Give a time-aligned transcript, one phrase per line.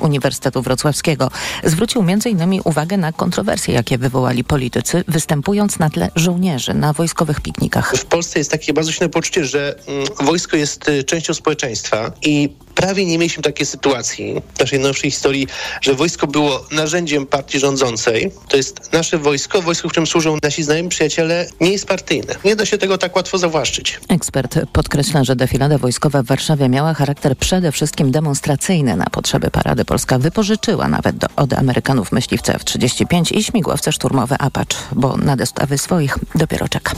[0.00, 1.30] Uniwersytetu Wrocławskiego.
[1.64, 2.60] Zwrócił m.in.
[2.64, 7.96] uwagę na kontrowersje, jakie wywołali politycy, występując na tle żołnierzy na wojskowych piknikach.
[7.96, 12.54] W Polsce jest takie bardzo silne poczucie, że mm, wojsko jest y, częścią społeczeństwa i
[12.78, 15.46] prawie nie mieliśmy takiej sytuacji w naszej nowszej historii,
[15.80, 18.32] że wojsko było narzędziem partii rządzącej.
[18.48, 22.34] To jest nasze wojsko, wojsko, w którym służą nasi znajomi przyjaciele, nie jest partyjne.
[22.44, 24.00] Nie da się tego tak łatwo zawłaszczyć.
[24.08, 29.84] Ekspert podkreśla, że defilada wojskowa w Warszawie miała charakter przede wszystkim demonstracyjny na potrzeby parady.
[29.84, 35.78] Polska wypożyczyła nawet do, od Amerykanów myśliwce F-35 i śmigłowce szturmowe Apache, bo na dostawy
[35.78, 36.92] swoich dopiero czeka.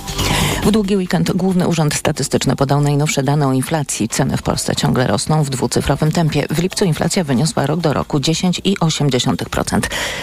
[0.62, 4.08] W długi weekend Główny Urząd Statystyczny podał najnowsze dane o inflacji.
[4.08, 6.46] Ceny w Polsce ciągle rosną w dwucyfrowym tempie.
[6.50, 9.80] W lipcu inflacja wyniosła rok do roku 10,8%.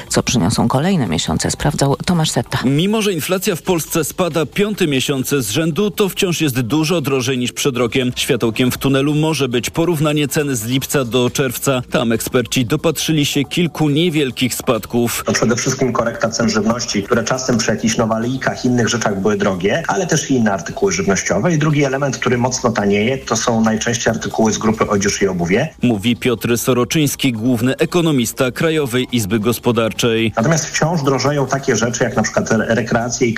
[0.09, 2.59] Co przyniosą kolejne miesiące, sprawdzał Tomasz Setta.
[2.65, 7.37] Mimo, że inflacja w Polsce spada piąty miesiące z rzędu, to wciąż jest dużo drożej
[7.37, 8.11] niż przed rokiem.
[8.15, 11.81] Światełkiem w tunelu może być porównanie ceny z lipca do czerwca.
[11.91, 15.23] Tam eksperci dopatrzyli się kilku niewielkich spadków.
[15.25, 19.83] To przede wszystkim korekta cen żywności, które czasem przy jakichś nowalijkach, innych rzeczach były drogie,
[19.87, 21.53] ale też i inne artykuły żywnościowe.
[21.53, 25.36] I drugi element, który mocno tanieje, to są najczęściej artykuły z grupy odzież i obuwie.
[25.81, 30.33] Mówi Piotr Soroczyński, główny ekonomista Krajowej Izby Gospodarczej.
[30.37, 33.35] Natomiast wciąż drożeją takie rzeczy jak na przykład rekreacje i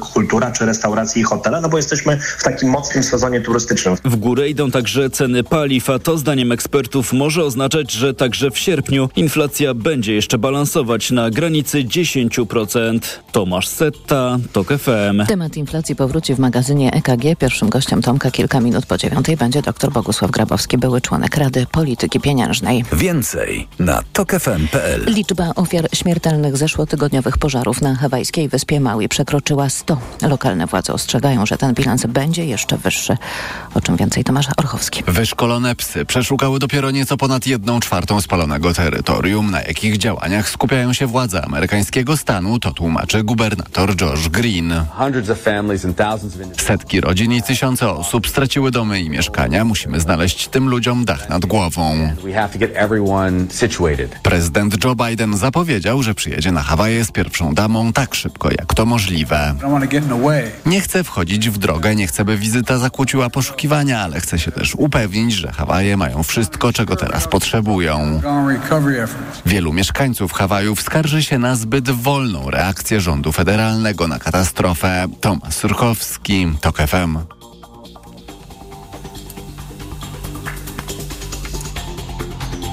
[0.00, 3.96] kultura, czy restauracje i hotele, no bo jesteśmy w takim mocnym sezonie turystycznym.
[4.04, 8.58] W górę idą także ceny paliw, a to zdaniem ekspertów może oznaczać, że także w
[8.58, 12.98] sierpniu inflacja będzie jeszcze balansować na granicy 10%.
[13.32, 15.26] Tomasz Setta, TOK FM.
[15.28, 17.38] Temat inflacji powróci w magazynie EKG.
[17.38, 22.20] Pierwszym gościem Tomka kilka minut po dziewiątej będzie dr Bogusław Grabowski, były członek Rady Polityki
[22.20, 22.84] Pieniężnej.
[22.92, 30.00] Więcej na tokefm.pl Liczba ofiar śmiertelnych zeszłotygodniowych pożarów na hawajskiej wyspie Maui przekroczyła 100.
[30.22, 33.16] Lokalne władze ostrzegają, że ten bilans będzie jeszcze wyższy.
[33.74, 35.02] O czym więcej Tomasz Orchowski.
[35.06, 39.50] Wyszkolone psy przeszukały dopiero nieco ponad jedną czwartą spalonego terytorium.
[39.50, 44.74] Na jakich działaniach skupiają się władze amerykańskiego stanu, to tłumaczy gubernator Josh Green.
[46.58, 49.64] Setki rodzin i tysiące osób straciły domy i mieszkania.
[49.64, 52.14] Musimy znaleźć tym ludziom dach nad głową.
[54.22, 58.86] Prezydent Joe Biden zapowiedział, że przyjedzie na Hawaje z pierwszą damą tak szybko jak to
[58.86, 59.54] możliwe.
[60.66, 64.74] Nie chce wchodzić w drogę, nie chce, by wizyta zakłóciła poszukiwania, ale chce się też
[64.74, 68.20] upewnić, że Hawaje mają wszystko, czego teraz potrzebują.
[69.46, 75.06] Wielu mieszkańców Hawajów skarży się na zbyt wolną reakcję rządu federalnego na katastrofę.
[75.20, 77.41] Tomasz Surkowski, TOK FM.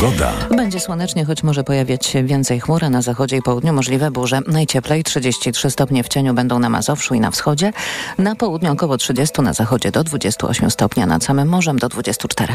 [0.00, 0.32] Pogoda.
[0.56, 4.40] Będzie słonecznie, choć może pojawiać się więcej chmur, a na zachodzie i południu możliwe burze.
[4.46, 7.72] Najcieplej 33 stopnie w cieniu będą na Mazowszu i na wschodzie.
[8.18, 12.54] Na południu około 30, na zachodzie do 28 stopnia, nad samym morzem do 24.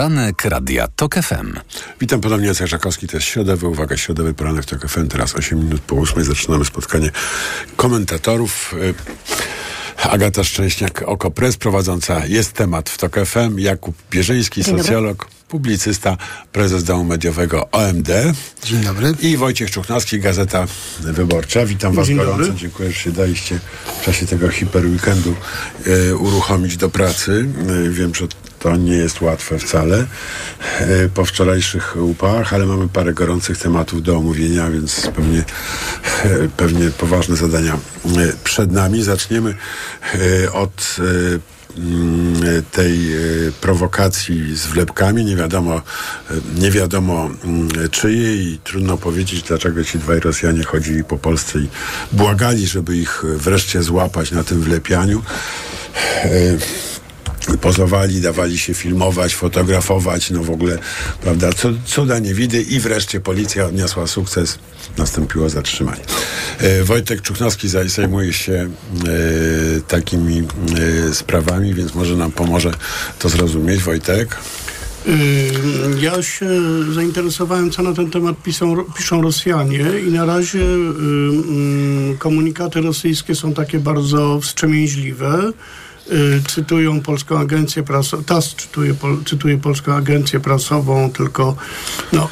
[0.00, 1.52] Poranek Radia TOK FM.
[2.00, 5.80] Witam ponownie, Jacek Żakowski, to jest środowy, uwaga, środowy poranek TOK FM, teraz 8 minut
[5.80, 7.10] po 8 zaczynamy spotkanie
[7.76, 8.74] komentatorów.
[9.96, 16.16] Agata Szczęśniak, Okopres, prowadząca Jest Temat w TOK FM, Jakub Bierzyński, socjolog, publicysta,
[16.52, 18.08] prezes domu mediowego OMD.
[18.64, 19.14] Dzień dobry.
[19.20, 20.66] I Wojciech Czuchnowski, Gazeta
[21.00, 21.66] Wyborcza.
[21.66, 22.38] Witam Was Dzień gorąco.
[22.38, 22.54] dobry.
[22.56, 23.60] Dziękuję, że się daliście
[24.00, 25.34] w czasie tego hiperweekendu
[25.86, 27.48] e, uruchomić do pracy.
[27.86, 28.26] E, wiem, że
[28.60, 30.06] to nie jest łatwe wcale
[30.80, 35.44] e, po wczorajszych upałach, ale mamy parę gorących tematów do omówienia, więc pewnie,
[36.24, 37.78] e, pewnie poważne zadania e,
[38.44, 39.02] przed nami.
[39.02, 39.54] Zaczniemy
[40.52, 40.96] od
[41.76, 42.98] mm, tej
[43.60, 45.24] prowokacji z wlepkami.
[45.24, 45.82] Nie wiadomo,
[46.58, 51.68] nie wiadomo mm, czyjej i trudno powiedzieć, dlaczego ci dwaj Rosjanie chodzili po Polsce i
[52.12, 55.22] błagali, żeby ich wreszcie złapać na tym wlepianiu.
[57.60, 60.78] Pozowali, dawali się filmować, fotografować, no w ogóle,
[61.22, 61.50] prawda,
[61.86, 64.58] cuda nie widy i wreszcie policja odniosła sukces,
[64.98, 66.02] nastąpiło zatrzymanie.
[66.58, 68.70] E, Wojtek Czuchnowski zajmuje się e,
[69.80, 70.38] takimi
[71.10, 72.72] e, sprawami, więc może nam pomoże
[73.18, 73.82] to zrozumieć.
[73.82, 74.36] Wojtek?
[76.00, 76.48] Ja się
[76.92, 80.64] zainteresowałem, co na ten temat piszą, piszą Rosjanie i na razie
[82.18, 85.52] komunikaty rosyjskie są takie bardzo wstrzemięźliwe.
[86.48, 88.94] Cytują Polską Agencję Prasową, TAS cytuje,
[89.26, 91.56] cytuje Polską Agencję Prasową, tylko
[92.12, 92.28] no,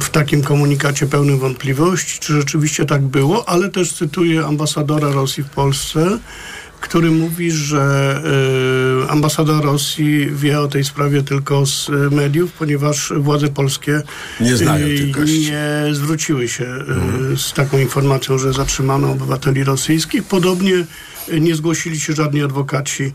[0.00, 5.50] w takim komunikacie pełnym wątpliwości, czy rzeczywiście tak było, ale też cytuje ambasadora Rosji w
[5.50, 6.18] Polsce,
[6.82, 8.20] który mówi, że
[9.04, 14.02] y, ambasada Rosji wie o tej sprawie tylko z mediów, ponieważ władze polskie
[14.40, 16.64] nie, znają y, nie zwróciły się
[17.32, 20.24] y, z taką informacją, że zatrzymano obywateli rosyjskich.
[20.24, 20.84] Podobnie
[21.40, 23.12] nie zgłosili się żadni adwokaci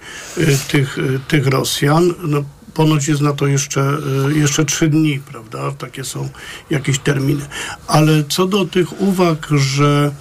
[0.68, 2.14] tych, tych Rosjan.
[2.24, 2.44] No,
[2.74, 3.98] ponoć jest na to jeszcze,
[4.36, 5.72] jeszcze trzy dni, prawda?
[5.72, 6.30] Takie są
[6.70, 7.46] jakieś terminy.
[7.88, 10.12] Ale co do tych uwag, że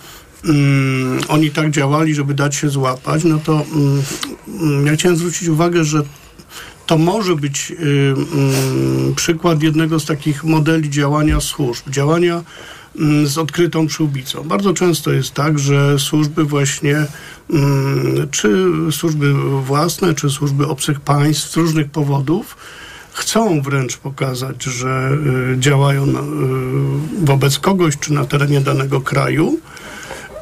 [0.44, 3.52] um, oni tak działali, żeby dać się złapać, no to
[4.60, 6.02] um, ja chciałem zwrócić uwagę, że
[6.86, 12.44] to może być um, przykład jednego z takich modeli działania służb, działania
[13.24, 14.42] z odkrytą przyłbicą.
[14.42, 17.06] Bardzo często jest tak, że służby właśnie,
[18.30, 22.56] czy służby własne, czy służby obcych państw z różnych powodów,
[23.12, 25.18] chcą wręcz pokazać, że
[25.54, 26.06] y, działają
[27.24, 29.58] wobec kogoś, czy na terenie danego kraju,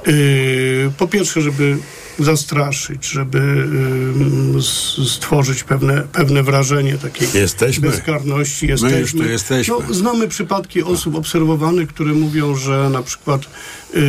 [0.07, 1.79] Yy, po pierwsze, żeby
[2.19, 3.69] zastraszyć, żeby
[5.07, 7.89] stworzyć pewne, pewne wrażenie takiej jesteśmy.
[7.89, 8.67] bezkarności.
[8.67, 8.97] Jesteśmy.
[8.97, 9.75] My już tu jesteśmy.
[9.89, 13.41] No, znamy przypadki osób obserwowanych, które mówią, że na przykład
[13.95, 14.01] yy,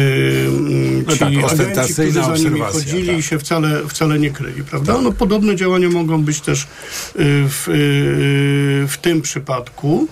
[1.08, 3.26] no ci tak, agenci, którzy za nimi chodzili tak.
[3.26, 4.94] się wcale, wcale nie kryli, prawda?
[4.94, 5.04] Tak.
[5.04, 6.68] No, podobne działania mogą być też
[7.16, 10.08] yy, w, yy, w tym przypadku.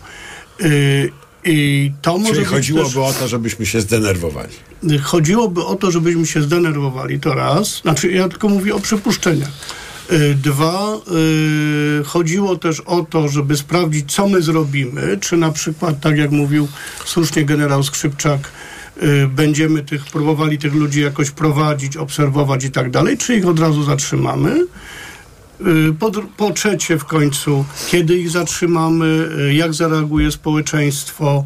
[1.46, 2.98] I to może Czyli chodziłoby też...
[2.98, 4.54] o to, żebyśmy się zdenerwowali.
[5.04, 7.82] Chodziłoby o to, żebyśmy się zdenerwowali, to raz.
[7.82, 9.52] Znaczy, ja tylko mówię o przypuszczeniach.
[10.12, 10.98] Y, dwa,
[11.98, 16.32] yy, chodziło też o to, żeby sprawdzić, co my zrobimy, czy na przykład, tak jak
[16.32, 16.68] mówił
[17.06, 18.52] słusznie generał Skrzypczak,
[19.02, 23.60] yy, będziemy tych, próbowali tych ludzi jakoś prowadzić, obserwować i tak dalej, czy ich od
[23.60, 24.66] razu zatrzymamy.
[25.68, 31.46] Y, po, po trzecie, w końcu, kiedy ich zatrzymamy, y, jak zareaguje społeczeństwo.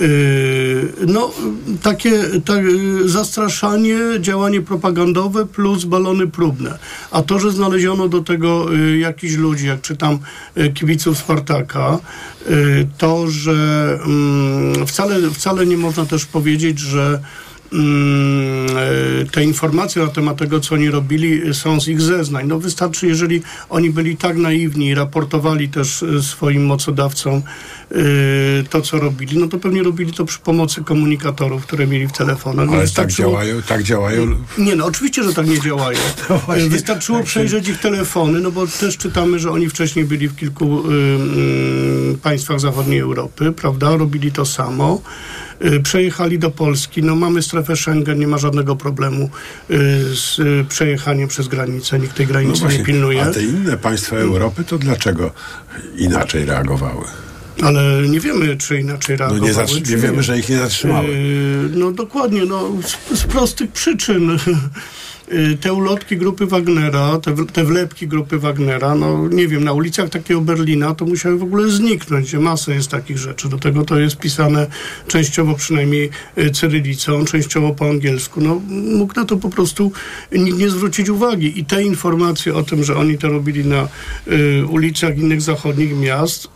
[0.00, 1.30] Y, no,
[1.82, 2.12] takie
[2.44, 2.64] tak,
[3.04, 6.78] zastraszanie, działanie propagandowe plus balony próbne.
[7.10, 8.66] A to, że znaleziono do tego
[8.98, 10.18] jakichś ludzi, jak czytam
[10.74, 11.98] kibiców Spartaka,
[12.98, 17.20] to, że mm, wcale, wcale nie można też powiedzieć, że
[19.32, 22.46] te informacje na temat tego, co oni robili, są z ich zeznań.
[22.46, 27.34] No wystarczy, jeżeli oni byli tak naiwni i raportowali też e, swoim mocodawcom
[27.90, 27.94] e,
[28.70, 32.68] to, co robili, no to pewnie robili to przy pomocy komunikatorów, które mieli w telefonach.
[32.72, 34.26] Ale tak działają, tak działają.
[34.58, 35.98] Nie, no oczywiście, że tak nie działają.
[36.68, 40.90] Wystarczyło tak przejrzeć ich telefony, no bo też czytamy, że oni wcześniej byli w kilku
[40.90, 43.96] y, państwach zachodniej Europy, prawda?
[43.96, 45.00] Robili to samo.
[45.64, 47.02] Y, przejechali do Polski.
[47.02, 49.30] No mamy strefę Schengen, nie ma żadnego problemu
[49.70, 49.76] y,
[50.16, 51.98] z y, przejechaniem przez granicę.
[51.98, 53.22] Nikt tej granicy no właśnie, nie pilnuje.
[53.22, 55.30] A te inne państwa Europy to dlaczego
[55.96, 57.04] inaczej reagowały?
[57.62, 59.52] Ale nie wiemy, czy inaczej reagowały.
[59.56, 61.08] No nie, nie wiemy, że ich nie zatrzymały.
[61.74, 64.30] no dokładnie, no z, z prostych przyczyn.
[65.32, 70.10] Y, te ulotki grupy Wagnera, te, te wlepki grupy Wagnera, no nie wiem, na ulicach
[70.10, 72.34] takiego Berlina to musiały w ogóle zniknąć.
[72.34, 73.48] Masa jest takich rzeczy.
[73.48, 74.66] Do tego to jest pisane
[75.06, 78.40] częściowo przynajmniej y, cyrylicą, częściowo po angielsku.
[78.40, 79.92] No mógł na to po prostu
[80.32, 81.60] nikt nie zwrócić uwagi.
[81.60, 83.88] I te informacje o tym, że oni to robili na
[84.28, 86.48] y, ulicach innych zachodnich miast,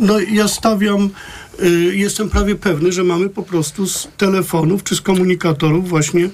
[0.00, 1.10] no ja stawiam
[1.62, 6.28] y, jestem prawie pewny, że mamy po prostu z telefonów czy z komunikatorów właśnie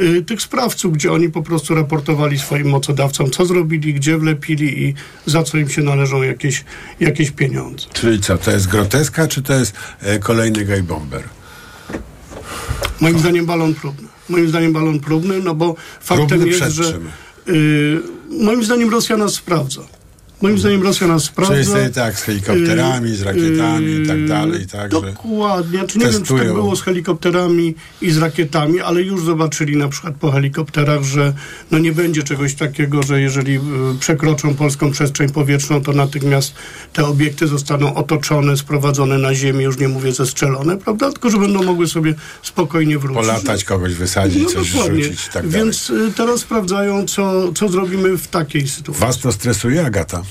[0.00, 4.94] Y, tych sprawców, gdzie oni po prostu raportowali swoim mocodawcom, co zrobili, gdzie wlepili i
[5.26, 6.64] za co im się należą jakieś,
[7.00, 7.86] jakieś pieniądze.
[7.92, 11.22] Czyli co, to jest groteska, czy to jest e, kolejny gay bomber?
[13.00, 14.08] Moim zdaniem balon próbny.
[14.28, 16.98] Moim zdaniem balon próbny, no bo faktem próbny jest, że
[17.48, 19.95] y, moim zdaniem Rosja nas sprawdza.
[20.42, 21.76] Moim zdaniem Rosja nas sprawdza.
[21.76, 24.66] Czyli tak, z helikopterami, z rakietami i tak dalej.
[24.66, 25.84] Tak, Dokładnie.
[25.86, 29.88] Czy nie wiem, czy tak było z helikopterami i z rakietami, ale już zobaczyli na
[29.88, 31.32] przykład po helikopterach, że
[31.70, 33.60] no nie będzie czegoś takiego, że jeżeli y,
[34.00, 36.54] przekroczą polską przestrzeń powietrzną, to natychmiast
[36.92, 41.12] te obiekty zostaną otoczone, sprowadzone na ziemię, już nie mówię zestrzelone, prawda?
[41.12, 43.26] Tylko, że będą mogły sobie spokojnie wrócić.
[43.26, 45.04] Polatać, kogoś wysadzić, no, coś dokładnie.
[45.04, 45.50] rzucić i tak dalej.
[45.50, 49.00] Więc y, teraz sprawdzają, co, co zrobimy w takiej sytuacji.
[49.00, 50.25] Was to stresuje, Agata?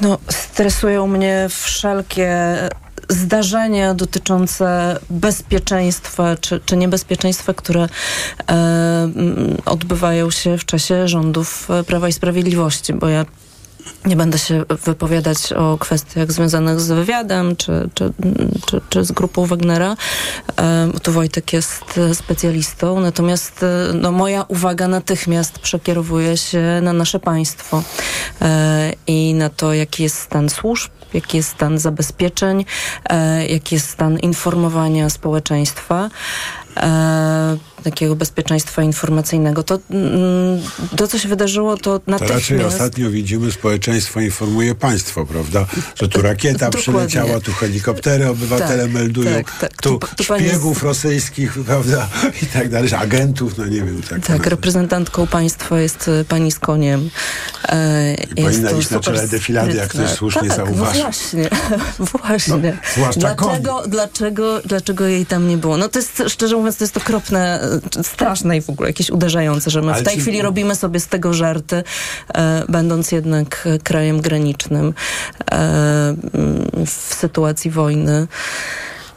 [0.00, 2.56] No, stresują mnie wszelkie
[3.08, 7.88] zdarzenia dotyczące bezpieczeństwa czy, czy niebezpieczeństwa, które
[8.50, 9.08] e,
[9.66, 13.24] odbywają się w czasie rządów Prawa i Sprawiedliwości, bo ja
[14.04, 18.12] nie będę się wypowiadać o kwestiach związanych z wywiadem czy, czy,
[18.66, 19.96] czy, czy z grupą Wagnera.
[21.02, 27.82] Tu Wojtek jest specjalistą, natomiast no, moja uwaga natychmiast przekierowuje się na nasze państwo
[28.40, 32.64] e, i na to, jaki jest stan służb, jaki jest stan zabezpieczeń,
[33.10, 36.10] e, jaki jest stan informowania społeczeństwa.
[36.76, 39.62] E, takiego bezpieczeństwa informacyjnego.
[39.62, 40.62] To, mm,
[40.96, 42.48] to co się wydarzyło, to natychmiast...
[42.48, 45.66] To raczej ostatnio widzimy, społeczeństwo informuje państwo, prawda?
[45.94, 49.82] Że tu rakieta przyleciała, tu helikoptery obywatele tak, meldują, tak, tak.
[49.82, 50.82] tu, tu szpiegów jest...
[50.82, 52.08] rosyjskich, prawda?
[52.42, 54.02] I tak dalej, agentów, no nie wiem.
[54.08, 57.10] Tak, tak reprezentantką państwa jest e, pani z koniem.
[57.68, 60.98] E, I powinna iść na czele defilady, jak ktoś słusznie tak, zauważy.
[60.98, 61.48] No właśnie,
[62.18, 62.54] właśnie.
[62.54, 65.76] No, dlaczego, dlaczego, dlaczego jej tam nie było?
[65.76, 67.60] No to jest, szczerze mówiąc, to jest okropne
[68.02, 70.20] straszne i w ogóle jakieś uderzające, że my Ale w tej czy...
[70.20, 71.82] chwili robimy sobie z tego żarty,
[72.34, 74.92] e, będąc jednak krajem granicznym e,
[76.86, 78.28] w sytuacji wojny.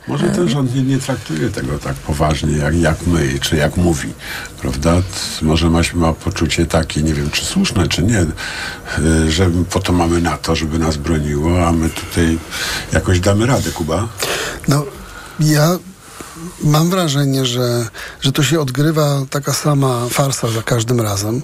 [0.08, 4.14] Może ten rząd nie, nie, traktuje tego tak poważnie, jak, jak my, czy jak mówi,
[4.62, 5.02] prawda?
[5.42, 8.26] Może ma, ma poczucie takie, nie wiem, czy słuszne, czy nie, e,
[9.32, 12.38] że po to mamy NATO, żeby nas broniło, a my tutaj
[12.92, 14.08] jakoś damy radę, Kuba?
[14.68, 14.86] No,
[15.40, 15.78] ja
[16.62, 17.88] mam wrażenie, że,
[18.22, 21.42] że to się odgrywa taka sama farsa za każdym razem,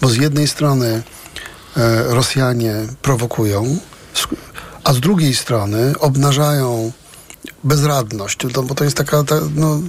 [0.00, 1.02] bo z jednej strony
[1.76, 3.78] e, Rosjanie prowokują,
[4.84, 6.92] a z drugiej strony obnażają
[7.64, 9.80] bezradność, to, bo to jest taka, ta, no,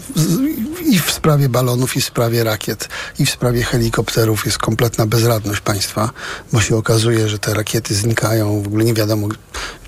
[0.85, 2.89] i w sprawie balonów, i w sprawie rakiet,
[3.19, 6.09] i w sprawie helikopterów jest kompletna bezradność państwa,
[6.53, 9.27] bo się okazuje, że te rakiety znikają, w ogóle nie wiadomo,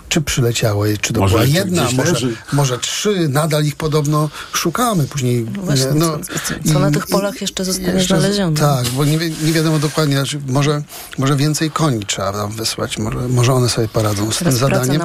[0.10, 2.16] czy przyleciały, czy to może była jedna, może,
[2.54, 5.04] może trzy, nadal ich podobno szukamy.
[5.04, 8.60] Później, no Właśnie, no, co, co i, na tych polach jeszcze zostanie jeszcze, znalezione?
[8.60, 10.82] Tak, bo nie, nie wiadomo dokładnie, znaczy może,
[11.18, 15.02] może więcej koni trzeba tam wysłać, może, może one sobie poradzą z Teraz tym zadaniem.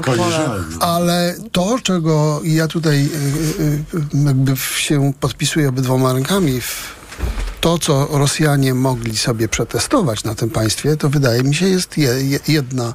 [0.80, 7.00] Ale to, czego ja tutaj y, y, y, jakby się podpisuję obydwoma rękami w
[7.60, 12.40] to, co Rosjanie mogli sobie przetestować na tym państwie, to wydaje mi się jest je,
[12.48, 12.94] jedna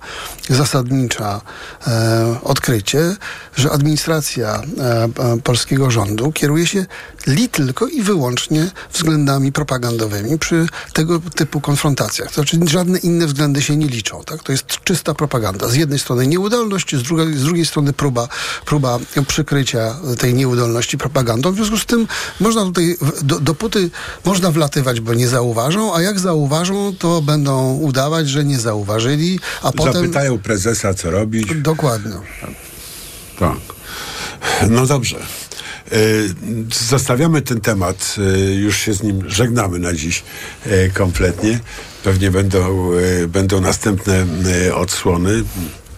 [0.50, 1.42] zasadnicza
[1.88, 3.16] e, odkrycie,
[3.56, 6.86] że administracja e, polskiego rządu kieruje się
[7.28, 12.28] li tylko i wyłącznie względami propagandowymi przy tego typu konfrontacjach.
[12.28, 14.24] To znaczy żadne inne względy się nie liczą.
[14.24, 14.44] Tak?
[14.44, 15.68] To jest czysta propaganda.
[15.68, 18.28] Z jednej strony nieudolność, z drugiej, z drugiej strony próba,
[18.66, 21.52] próba przykrycia tej nieudolności propagandą.
[21.52, 22.08] W związku z tym
[22.40, 23.90] można tutaj, do, dopóty
[24.26, 29.72] można wlatywać, bo nie zauważą, a jak zauważą, to będą udawać, że nie zauważyli, a
[29.72, 29.94] potem...
[29.94, 31.48] Zapytają prezesa, co robić.
[31.56, 32.12] Dokładnie.
[33.40, 33.58] Tak.
[34.70, 35.18] No dobrze.
[35.92, 35.98] E,
[36.90, 40.24] zostawiamy ten temat, e, już się z nim żegnamy na dziś
[40.66, 41.60] e, kompletnie.
[42.04, 42.90] Pewnie będą,
[43.28, 44.26] będą następne
[44.76, 45.44] odsłony.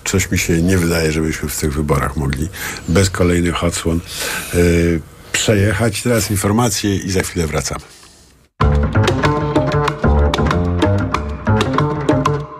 [0.05, 2.49] Coś mi się nie wydaje, żebyśmy w tych wyborach mogli
[2.87, 3.99] bez kolejnych odsłon
[5.31, 6.01] przejechać.
[6.01, 7.96] Teraz informacje i za chwilę wracamy.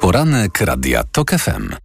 [0.08, 1.76] Poranek Radia TOK FM.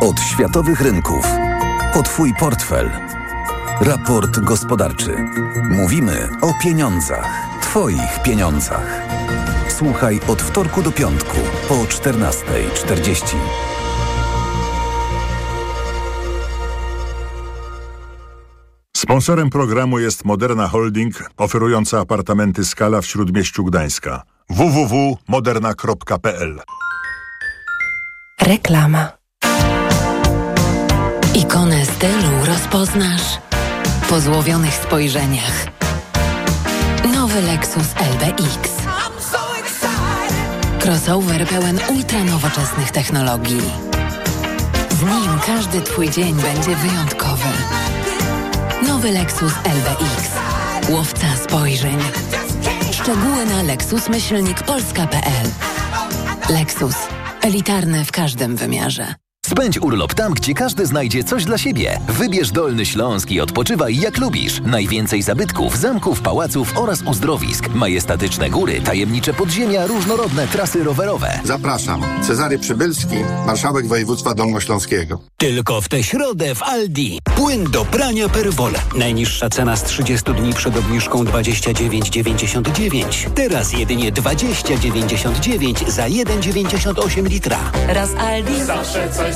[0.00, 1.26] Od światowych rynków.
[1.94, 2.90] O Twój portfel.
[3.80, 5.16] Raport gospodarczy.
[5.70, 7.28] Mówimy o pieniądzach.
[7.62, 9.02] Twoich pieniądzach.
[9.68, 11.36] Słuchaj od wtorku do piątku
[11.68, 13.36] po 14.40.
[18.96, 24.22] Sponsorem programu jest Moderna Holding, oferująca apartamenty Skala w Śródmieściu Gdańska.
[24.50, 26.60] www.moderna.pl
[28.40, 29.08] Reklama
[31.34, 33.38] Ikonę stylu rozpoznasz
[34.08, 35.66] po złowionych spojrzeniach.
[37.14, 38.70] Nowy Lexus LBX.
[40.80, 43.62] Crossover pełen ultranowoczesnych technologii.
[44.90, 47.48] Z nim każdy Twój dzień będzie wyjątkowy.
[48.96, 50.30] Nowy Lexus LBX.
[50.90, 51.98] Łowca spojrzeń.
[52.92, 55.48] Szczegóły na lexusmyślnikpolska.pl
[56.54, 56.94] Lexus.
[57.42, 59.14] Elitarny w każdym wymiarze.
[59.56, 62.00] Spędź urlop tam, gdzie każdy znajdzie coś dla siebie.
[62.08, 64.60] Wybierz Dolny Śląsk i odpoczywaj jak lubisz.
[64.60, 67.68] Najwięcej zabytków, zamków, pałaców oraz uzdrowisk.
[67.74, 71.40] Majestatyczne góry, tajemnicze podziemia, różnorodne trasy rowerowe.
[71.44, 72.02] Zapraszam.
[72.26, 75.20] Cezary Przybylski, marszałek województwa dolnośląskiego.
[75.36, 77.18] Tylko w tę środę w Aldi.
[77.36, 78.72] Płyn do prania Perwoll.
[78.96, 83.30] Najniższa cena z 30 dni przed obniżką 29,99.
[83.34, 87.58] Teraz jedynie 20,99 za 1,98 litra.
[87.88, 88.64] Raz Aldi.
[88.64, 89.34] Zawsze coś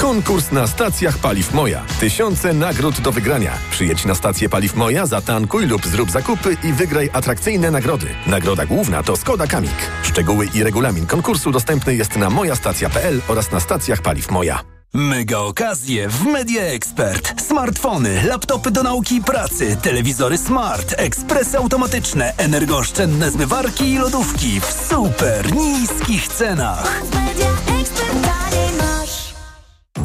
[0.00, 1.82] Konkurs na stacjach Paliw Moja.
[2.00, 3.52] Tysiące nagród do wygrania.
[3.70, 8.06] Przyjedź na stację Paliw Moja, zatankuj lub zrób zakupy i wygraj atrakcyjne nagrody.
[8.26, 9.90] Nagroda główna to Skoda Kamik.
[10.02, 14.60] Szczegóły i regulamin konkursu dostępny jest na mojastacja.pl oraz na stacjach Paliw Moja.
[14.94, 17.42] Mega okazje w Media Expert.
[17.42, 24.86] Smartfony, laptopy do nauki i pracy, telewizory smart, ekspresy automatyczne, energooszczędne zmywarki i lodówki w
[24.90, 27.02] super niskich cenach.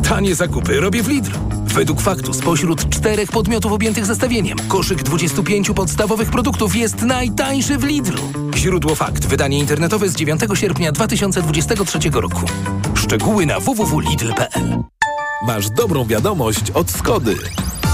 [0.09, 1.31] Tanie zakupy robię w Lidl.
[1.65, 8.21] Według faktu spośród czterech podmiotów objętych zestawieniem koszyk 25 podstawowych produktów jest najtańszy w Lidlu.
[8.55, 9.25] Źródło fakt.
[9.25, 12.41] Wydanie internetowe z 9 sierpnia 2023 roku.
[12.95, 14.83] Szczegóły na www.lidl.pl
[15.47, 17.35] Masz dobrą wiadomość od Skody.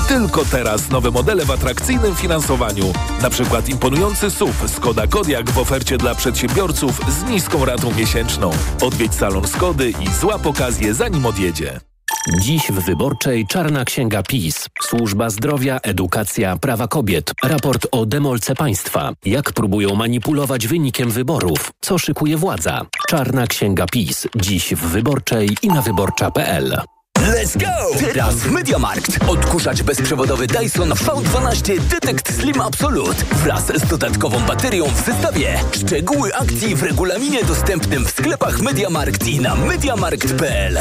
[0.08, 2.94] Tylko teraz nowe modele w atrakcyjnym finansowaniu.
[3.22, 8.52] Na przykład imponujący SUV Skoda Kodiaq w ofercie dla przedsiębiorców z niską ratą miesięczną.
[8.82, 11.93] Odwiedź salon Skody i złap okazję zanim odjedzie.
[12.28, 14.70] Dziś w Wyborczej Czarna Księga PiS.
[14.82, 17.34] Służba Zdrowia, Edukacja, Prawa Kobiet.
[17.44, 19.14] Raport o demolce państwa.
[19.26, 21.72] Jak próbują manipulować wynikiem wyborów.
[21.82, 22.86] Co szykuje władza.
[23.08, 24.28] Czarna Księga PiS.
[24.36, 26.82] Dziś w Wyborczej i na wyborcza.pl.
[27.24, 28.00] Let's go!
[28.00, 29.20] Teraz w Mediamarkt.
[29.28, 35.60] Odkurzacz bezprzewodowy Dyson V12 Detect Slim Absolute wraz z dodatkową baterią w zestawie.
[35.72, 40.80] Szczegóły akcji w regulaminie dostępnym w sklepach Mediamarkt i na mediamarkt.pl.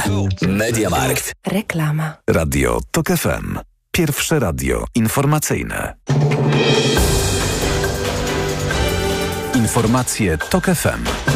[0.48, 1.32] Mediamarkt.
[1.46, 2.16] Reklama.
[2.30, 3.58] Radio TOK FM.
[3.92, 5.94] Pierwsze radio informacyjne.
[9.54, 11.31] Informacje TOK FM.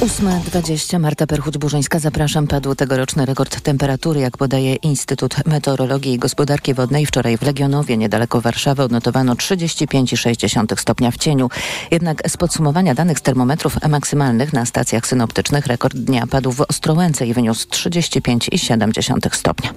[0.00, 2.46] 8.20 Marta Perchuć-Burzyńska, zapraszam.
[2.46, 7.06] Padł tegoroczny rekord temperatury, jak podaje Instytut Meteorologii i Gospodarki Wodnej.
[7.06, 11.48] Wczoraj w Legionowie, niedaleko Warszawy, odnotowano 35,6 stopnia w cieniu.
[11.90, 17.26] Jednak z podsumowania danych z termometrów maksymalnych na stacjach synoptycznych rekord dnia padł w Ostrołęce
[17.26, 19.70] i wyniósł 35,7 stopnia.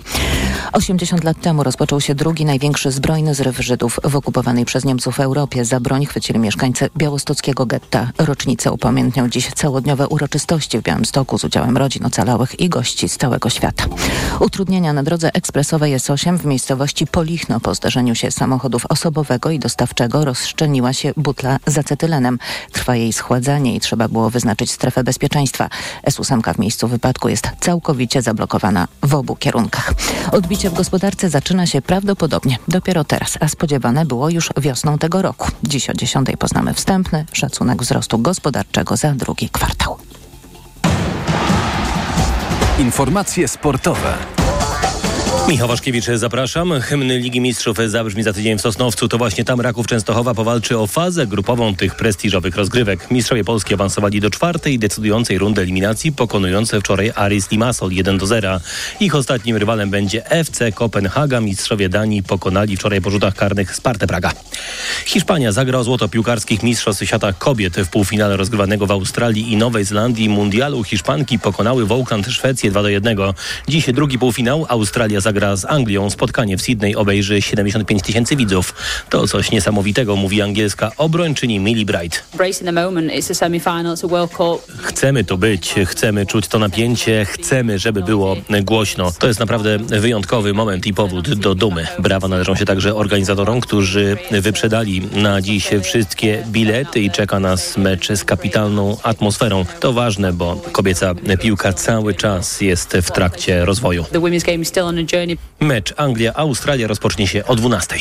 [0.74, 5.66] 80 lat temu rozpoczął się drugi największy zbrojny zryw Żydów w okupowanej przez Niemców Europie.
[5.66, 8.12] Za broń chwycili mieszkańcy białostockiego getta.
[8.18, 13.50] Rocznicę upamiętnią dziś całodniowe uroczystości w Białymstoku z udziałem rodzin ocalałych i gości z całego
[13.50, 13.86] świata.
[14.40, 20.26] Utrudnienia na drodze ekspresowej S8 w miejscowości Polichno po zdarzeniu się samochodów osobowego i dostawczego
[20.26, 22.40] rozszczelniła się butla z acetylenem.
[22.72, 25.70] Trwa jej schładzanie i trzeba było wyznaczyć strefę bezpieczeństwa.
[26.08, 29.94] S8 w miejscu wypadku jest całkowicie zablokowana w obu kierunkach.
[30.32, 35.48] Odbicie w gospodarce zaczyna się prawdopodobnie dopiero teraz, a spodziewane było już wiosną tego roku.
[35.64, 40.01] Dziś o 10 poznamy wstępny szacunek wzrostu gospodarczego za drugi kwartał.
[42.82, 44.41] Informacje sportowe.
[45.52, 46.82] Michał Waszkiewicz, zapraszam.
[46.82, 49.08] Hymny Ligi Mistrzów zabrzmi za tydzień w Sosnowcu.
[49.08, 53.12] To właśnie tam Raków Częstochowa powalczy o fazę grupową tych prestiżowych rozgrywek.
[53.12, 58.60] Mistrzowie Polski awansowali do czwartej decydującej rundy eliminacji, pokonując wczoraj Aris Limassol 1 do 0.
[59.00, 61.42] Ich ostatnim rywalem będzie FC Kopenhaga.
[61.42, 64.32] Mistrzowie Danii pokonali wczoraj po rzutach karnych Spartę Praga.
[65.06, 69.86] Hiszpania zagra o złoto piłkarskich Mistrzostw Świata Kobiet w półfinale rozgrywanego w Australii i Nowej
[69.86, 70.84] Zelandii mundialu.
[70.84, 73.18] Hiszpanki pokonały w Oakland Szwecję 2 do 1.
[73.68, 74.66] Dziś drugi półfinał.
[74.70, 76.10] Australia zagra zagra z Anglią.
[76.10, 78.74] Spotkanie w Sydney obejrzy 75 tysięcy widzów.
[79.10, 82.24] To coś niesamowitego, mówi angielska obrończyni Millie Bright.
[84.78, 89.12] Chcemy tu być, chcemy czuć to napięcie, chcemy, żeby było głośno.
[89.20, 91.88] To jest naprawdę wyjątkowy moment i powód do dumy.
[92.00, 98.12] Brawa należą się także organizatorom, którzy wyprzedali na dziś wszystkie bilety i czeka nas mecz
[98.12, 99.66] z kapitalną atmosferą.
[99.80, 104.06] To ważne, bo kobieca piłka cały czas jest w trakcie rozwoju.
[105.60, 107.96] Mecz Anglia-Australia rozpocznie się o 12.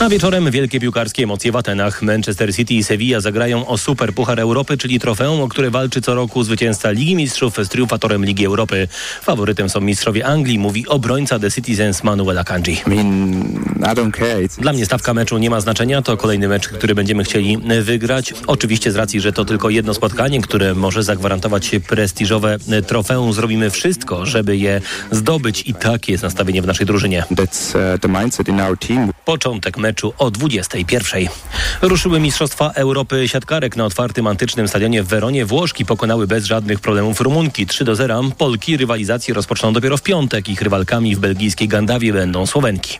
[0.00, 2.02] A wieczorem wielkie piłkarskie emocje w Atenach.
[2.02, 6.14] Manchester City i Sevilla zagrają o Super Puchar Europy, czyli trofeum, o które walczy co
[6.14, 8.88] roku zwycięzca Ligi Mistrzów z triumfatorem Ligi Europy.
[9.22, 12.82] Faworytem są mistrzowie Anglii, mówi obrońca The Citizens Manuel Akanji.
[14.58, 16.02] Dla mnie stawka meczu nie ma znaczenia.
[16.02, 18.34] To kolejny mecz, który będziemy chcieli wygrać.
[18.46, 22.56] Oczywiście z racji, że to tylko jedno spotkanie, które może zagwarantować prestiżowe
[22.86, 23.32] trofeum.
[23.32, 27.24] Zrobimy wszystko, żeby je zdobyć i takie jest nastawienie w naszej drużynie.
[29.24, 31.28] Początek meczu o 21.
[31.82, 35.46] Ruszyły Mistrzostwa Europy siatkarek na otwartym antycznym stadionie w Weronie.
[35.46, 38.22] Włoszki pokonały bez żadnych problemów Rumunki 3 do 0.
[38.38, 40.48] Polki rywalizację rozpoczną dopiero w piątek.
[40.48, 42.98] Ich rywalkami w belgijskiej Gandawie będą Słowenki.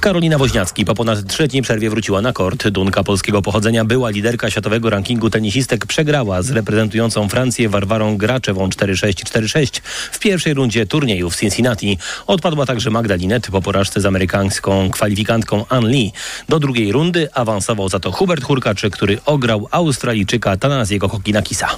[0.00, 2.68] Karolina Woźniacki po ponad trzeciej przerwie wróciła na kort.
[2.68, 5.86] Dunka polskiego pochodzenia była liderka światowego rankingu tenisistek.
[5.86, 9.80] Przegrała z reprezentującą Francję Warwarą Graczewą 4-6-4-6
[10.12, 11.98] w pierwszej rundzie turnieju w Cincinnati.
[12.26, 16.12] Odpadła także Magdalinet po porażce z amerykańską kwalifikantką Ann Lee.
[16.48, 21.68] Do drugiej rundy awansował za to Hubert Hurkacz, który ograł Australijczyka Tanaziego Kokinakisa.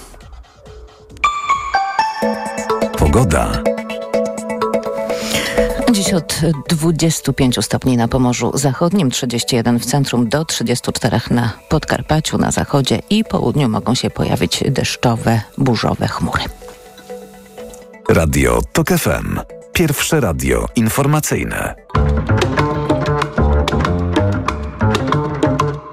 [2.99, 3.63] Pogoda.
[5.93, 12.51] Dziś od 25 stopni na Pomorzu Zachodnim, 31 w centrum do 34 na Podkarpaciu, na
[12.51, 16.43] zachodzie i południu mogą się pojawić deszczowe, burzowe chmury.
[18.09, 19.54] Radio TOK FM.
[19.75, 21.75] Pierwsze radio informacyjne.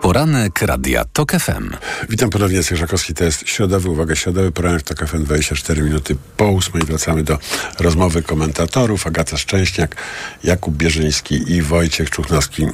[0.01, 1.69] Poranek Radia TOK FM.
[2.09, 3.13] Witam ponownie, Jacek Żakowski.
[3.13, 6.83] To jest środowy, uwaga, środowy poranek TOK FM 24 minuty po ósmej.
[6.83, 7.39] Wracamy do
[7.79, 9.07] rozmowy komentatorów.
[9.07, 9.95] Agata Szczęśniak,
[10.43, 12.65] Jakub Bierzyński i Wojciech Czuchnowski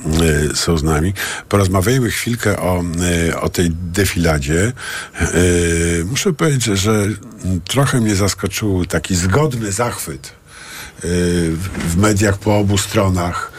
[0.52, 1.14] y, są z nami.
[1.50, 2.84] Porozmawiajmy chwilkę o,
[3.30, 4.74] y, o tej defiladzie.
[5.34, 7.06] Y, muszę powiedzieć, że
[7.66, 10.38] trochę mnie zaskoczył taki zgodny zachwyt
[11.04, 13.52] w mediach po obu stronach,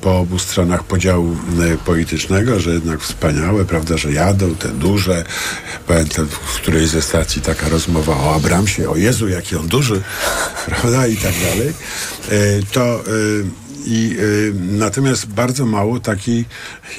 [0.00, 1.36] po obu stronach podziału
[1.84, 5.24] politycznego, że jednak wspaniałe, prawda, że jadą te duże.
[5.86, 10.02] Pamiętam w którejś ze stacji taka rozmowa o Abramsie, o Jezu, jaki on duży,
[10.66, 11.74] prawda, i tak dalej.
[12.72, 13.02] To
[13.86, 16.44] i y, natomiast bardzo mało takiej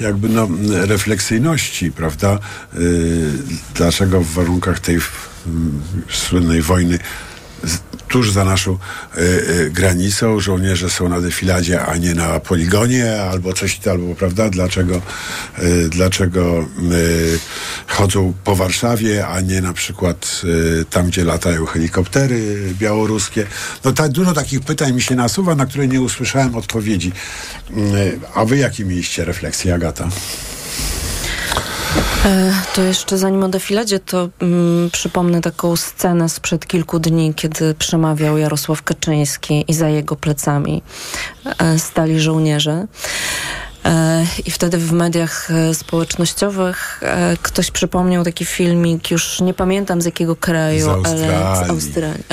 [0.00, 0.48] jakby no,
[0.86, 2.38] refleksyjności, prawda?
[2.78, 3.30] Y,
[3.74, 5.00] dlaczego w warunkach tej y,
[6.10, 6.98] słynnej wojny
[8.12, 10.40] tuż za naszą y, y, granicą.
[10.40, 15.02] Żołnierze są na defiladzie, a nie na poligonie, albo coś, albo prawda, dlaczego,
[15.58, 16.66] y, dlaczego
[17.86, 20.42] chodzą po Warszawie, a nie na przykład
[20.90, 23.46] tam, gdzie latają helikoptery białoruskie.
[23.84, 27.12] No tak dużo takich pytań mi się nasuwa, na które nie usłyszałem odpowiedzi.
[28.34, 30.08] A wy jakie mieliście refleksje, Agata?
[32.74, 38.38] To jeszcze zanim o defiladzie, to mm, przypomnę taką scenę sprzed kilku dni, kiedy przemawiał
[38.38, 40.82] Jarosław Kaczyński i za jego plecami
[41.58, 42.86] e, stali żołnierze.
[43.84, 50.02] E, I wtedy w mediach e, społecznościowych e, ktoś przypomniał taki filmik, już nie pamiętam
[50.02, 51.34] z jakiego kraju, z Australii.
[51.34, 52.24] ale z Australii.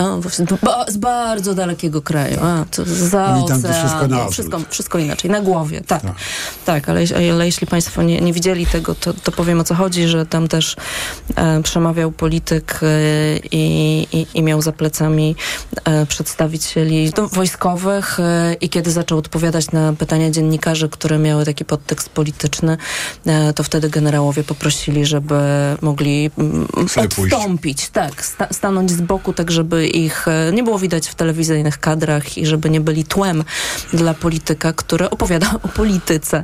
[0.87, 2.37] Z bardzo dalekiego kraju.
[2.41, 6.01] A, to za Oni tam to wszystko na wszystko, wszystko inaczej, na głowie, tak.
[6.01, 6.15] Tak,
[6.65, 7.01] tak ale,
[7.33, 10.47] ale jeśli Państwo nie, nie widzieli tego, to, to powiem o co chodzi, że tam
[10.47, 10.75] też
[11.35, 12.87] e, przemawiał polityk e,
[13.51, 15.35] i, i, i, miał za plecami
[15.85, 18.17] e, przedstawicieli no, wojskowych
[18.61, 22.77] i kiedy zaczął odpowiadać na pytania dziennikarzy, które miały miały taki podtekst polityczny,
[23.25, 25.35] e, to wtedy generałowie poprosili, żeby
[25.81, 26.67] mogli mm,
[27.05, 31.79] odstąpić, tak, sta stanąć z boku, tak żeby ich e, nie było widać w telewizyjnych
[31.79, 33.43] kadrach i żeby nie byli tłem
[33.93, 36.43] dla polityka, który opowiada o polityce.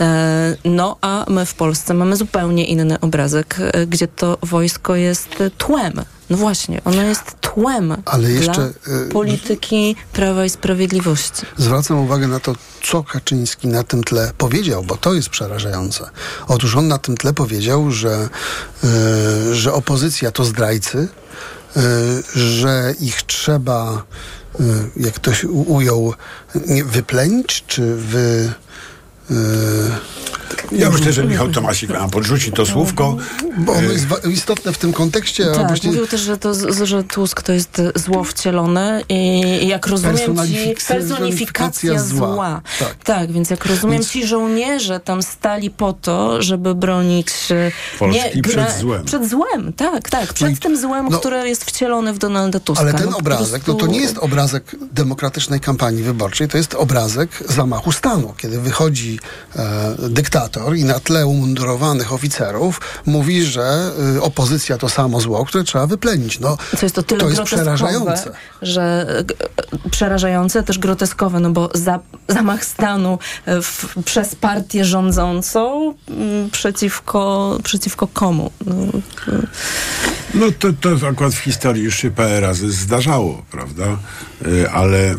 [0.00, 5.28] E, no a my w Polsce mamy zupełnie inny obrazek, gdzie to wojsko jest
[5.58, 11.46] tłem no właśnie, ono jest tłem Ale jeszcze, dla y, polityki Prawa i Sprawiedliwości.
[11.56, 16.10] Zwracam uwagę na to, co Kaczyński na tym tle powiedział, bo to jest przerażające.
[16.48, 18.28] Otóż on na tym tle powiedział, że,
[19.50, 21.08] y, że opozycja to zdrajcy,
[21.76, 21.80] y,
[22.34, 24.02] że ich trzeba,
[24.96, 26.14] jak ktoś ujął,
[26.84, 28.52] wyplenić, czy wy...
[30.72, 33.16] Ja myślę, że Michał Tomasik nam podrzuci to słówko.
[33.58, 35.46] Bo ono jest istotne w tym kontekście.
[35.46, 35.90] Tak, właśnie...
[35.90, 36.52] mówił też, że, to,
[36.84, 42.34] że Tusk to jest zło wcielone i jak rozumiem ci personifikacja zła.
[42.34, 42.62] zła.
[42.78, 42.94] Tak.
[43.04, 43.32] tak.
[43.32, 44.10] więc jak rozumiem więc...
[44.10, 49.04] ci żołnierze tam stali po to, żeby bronić e, Polski nie, przed złem.
[49.04, 50.32] Przed złem, tak, tak.
[50.32, 52.84] Przed Czyli, tym złem, no, które jest wcielone w Donalda Tuska.
[52.84, 53.72] Ale ten no, obrazek, prostu...
[53.72, 59.18] no to nie jest obrazek demokratycznej kampanii wyborczej, to jest obrazek zamachu stanu, kiedy wychodzi
[59.56, 60.43] e, dyktator
[60.76, 66.40] i na tle umundurowanych oficerów mówi, że y, opozycja to samo zło, które trzeba wyplenić.
[66.40, 68.32] No, Co jest to tyle to jest przerażające.
[68.62, 69.06] Że
[69.86, 76.50] y, przerażające, też groteskowe, no bo za, zamach stanu y, w, przez partię rządzącą y,
[76.52, 78.50] przeciwko, przeciwko komu?
[78.66, 78.74] No,
[80.34, 83.84] no to, to akurat w historii już się parę razy zdarzało, prawda?
[84.72, 85.14] Ale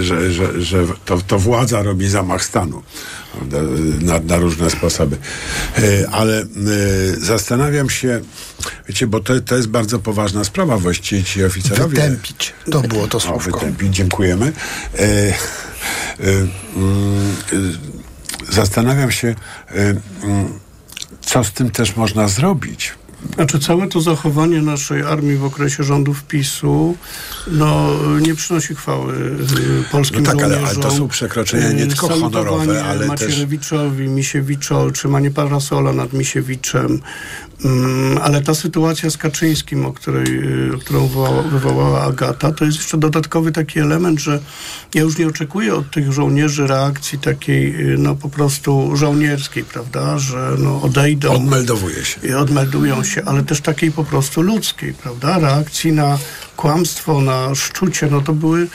[0.00, 2.82] że, że, że to, to władza robi zamach stanu
[4.00, 5.16] na, na, różne sposoby.
[5.78, 6.46] E, ale e,
[7.20, 8.20] zastanawiam się,
[8.88, 11.96] wiecie, bo to, to jest bardzo poważna sprawa, właściwie ci oficerowie...
[11.96, 13.56] Wytępić, to było to słówko.
[13.56, 14.52] O, wytępić, dziękujemy.
[14.98, 15.32] E,
[18.50, 19.34] Zastanawiam się,
[21.20, 22.94] co z tym też można zrobić.
[23.34, 26.96] Znaczy całe to zachowanie naszej armii w okresie rządów PiSu
[27.46, 30.42] no, nie przynosi chwały y, polskim no tak.
[30.42, 34.14] Ale, ale to są przekroczenia nie tylko honorowe, ale Macierewiczowi, też...
[34.14, 37.00] Misiewiczo, utrzymanie parasola nad Misiewiczem,
[37.64, 40.26] Mm, ale ta sytuacja z Kaczyńskim, o której,
[40.74, 41.08] y, którą
[41.50, 44.40] wywołała Agata, to jest jeszcze dodatkowy taki element, że
[44.94, 50.18] ja już nie oczekuję od tych żołnierzy reakcji takiej, y, no po prostu żołnierskiej, prawda,
[50.18, 51.32] że no odejdą.
[51.32, 52.38] Odmeldowuje się.
[52.38, 56.18] Odmeldują się, ale też takiej po prostu ludzkiej, prawda, reakcji na
[56.56, 58.66] kłamstwo, na szczucie, no to były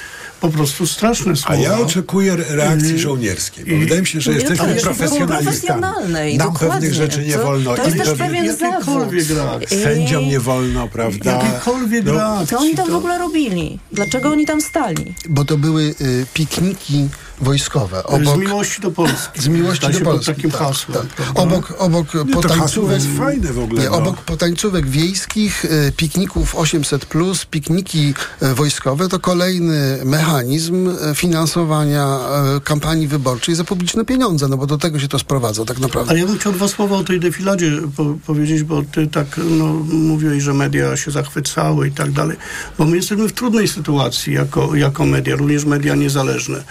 [0.41, 1.55] po prostu straszne słowa.
[1.55, 5.81] A ja oczekuję reakcji żołnierskiej, bo wydaje mi się, że Nie, jesteśmy to jest profesjonalistami.
[5.81, 6.69] Nam dokładnie.
[6.69, 7.75] pewnych rzeczy nie To- wolno.
[7.75, 9.43] to jest i też pewien Jakiekolwiek zawód.
[9.45, 9.83] reakcji.
[9.83, 11.31] Sędziom nie wolno, prawda?
[11.31, 12.47] Jakiekolwiek No, reakcji.
[12.47, 13.79] Co oni tam w ogóle robili?
[13.91, 15.13] Dlaczego oni tam stali?
[15.29, 17.09] Bo to były y, pikniki
[17.41, 18.03] wojskowe.
[18.23, 19.41] Z miłości do Polski.
[19.41, 20.25] Z miłości do Polski.
[20.25, 21.07] takim tak, hasłem, tak.
[21.07, 21.41] prawda?
[21.41, 23.01] Obok, obok to hasło potańcówek.
[23.17, 23.97] fajne w ogóle, Nie, no.
[23.97, 27.05] obok potańcówek wiejskich, y, pikników 800,
[27.49, 32.19] pikniki y, wojskowe to kolejny mechanizm y, finansowania
[32.63, 36.11] kampanii wyborczej za publiczne pieniądze, no bo do tego się to sprowadza tak naprawdę.
[36.11, 39.65] Ale ja bym chciał dwa słowa o tej defiladzie po, powiedzieć, bo ty tak no,
[39.83, 42.37] mówiłeś, że media się zachwycały i tak dalej,
[42.77, 46.63] bo my jesteśmy w trudnej sytuacji jako, jako media, również media niezależne.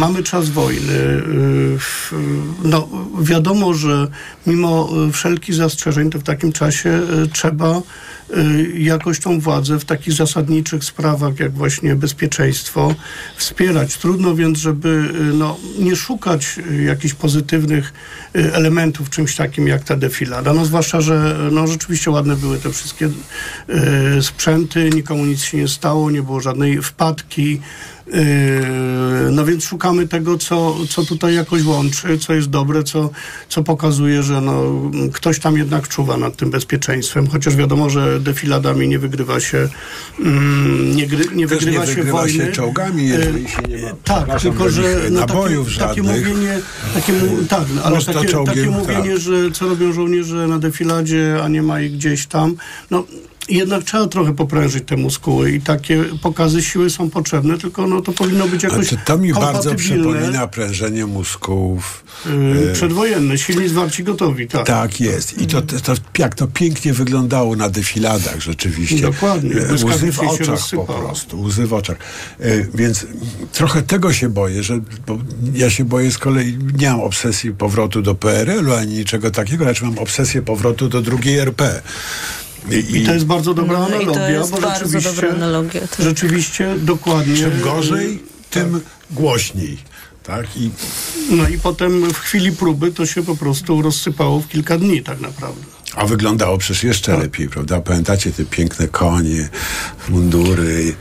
[0.00, 0.92] Mamy czas wojny.
[0.92, 1.78] y,
[2.64, 2.88] No,
[3.20, 4.06] wiadomo, że
[4.46, 7.80] mimo y, wszelkich zastrzeżeń, to w takim czasie y, trzeba
[8.74, 12.94] jakoś tą władzę w takich zasadniczych sprawach, jak właśnie bezpieczeństwo,
[13.36, 13.96] wspierać.
[13.96, 17.92] Trudno więc, żeby y, no, nie szukać y, jakichś pozytywnych
[18.36, 20.52] y, elementów czymś takim jak ta defilada.
[20.52, 25.68] No zwłaszcza, że no, rzeczywiście ładne były te wszystkie y, sprzęty, nikomu nic się nie
[25.68, 27.60] stało, nie było żadnej wpadki.
[29.30, 33.10] No więc szukamy tego, co, co tutaj jakoś łączy, co jest dobre, co,
[33.48, 34.62] co pokazuje, że no,
[35.12, 39.68] ktoś tam jednak czuwa nad tym bezpieczeństwem, chociaż wiadomo, że defiladami nie wygrywa się
[40.20, 42.32] mm, nie, gry, nie wygrywa nie się wygrywa wojny.
[42.46, 46.28] się czołgami, jeżeli się nie ma Tak, przepraszam, tylko że no, nabojów takie, takie żadnych.
[46.28, 46.58] mówienie,
[46.94, 47.12] takie,
[47.48, 48.70] tak, ale takie, czołgiem, takie tak.
[48.70, 52.56] mówienie, że co robią żołnierze na defiladzie, a nie ma ich gdzieś tam,
[52.90, 53.04] no
[53.48, 58.12] jednak trzeba trochę poprężyć te muskuły i takie pokazy siły są potrzebne, tylko no to
[58.12, 62.04] powinno być jakoś Znaczy, to mi bardzo przypomina prężenie muskułów.
[62.26, 64.66] Yy, e, przedwojenne, silni, zwarci, gotowi, tak.
[64.66, 65.42] Tak jest.
[65.42, 69.00] I to, to, to jak to pięknie wyglądało na defiladach rzeczywiście.
[69.00, 69.54] Dokładnie.
[69.54, 71.42] E, Łzy w oczach po prostu.
[71.42, 71.96] Łzy w oczach.
[72.40, 73.06] E, Więc
[73.52, 75.18] trochę tego się boję, że bo
[75.54, 79.82] ja się boję z kolei, nie mam obsesji powrotu do PRL-u ani niczego takiego, lecz
[79.82, 81.82] mam obsesję powrotu do drugiej RP.
[82.92, 85.80] I to jest bardzo dobra No i to analogia, jest bo bardzo rzeczywiście, dobra analogia,
[85.80, 86.00] tak.
[86.00, 87.36] rzeczywiście dokładnie.
[87.36, 89.78] Czym gorzej, tym głośniej.
[90.22, 90.56] Tak?
[90.56, 90.70] I
[91.30, 95.20] No i potem w chwili próby to się po prostu rozsypało w kilka dni tak
[95.20, 95.62] naprawdę.
[95.96, 97.80] A wyglądało przecież jeszcze lepiej, prawda?
[97.80, 99.48] Pamiętacie te piękne konie,
[100.08, 100.94] mundury,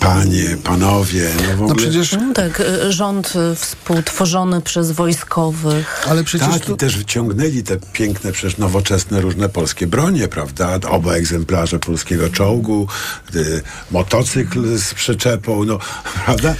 [0.00, 1.30] panie, panowie.
[1.48, 1.88] No, w ogóle...
[2.26, 6.08] No tak, y, rząd y, współtworzony przez wojskowych.
[6.08, 10.78] Ale przecież tak, i też wyciągnęli te piękne, przecież nowoczesne różne polskie bronie, prawda?
[10.90, 12.86] Oba egzemplarze polskiego czołgu,
[13.34, 15.78] y, motocykl z przyczepą, no,
[16.24, 16.54] prawda?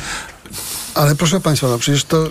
[0.95, 2.31] Ale proszę Państwa, no przecież to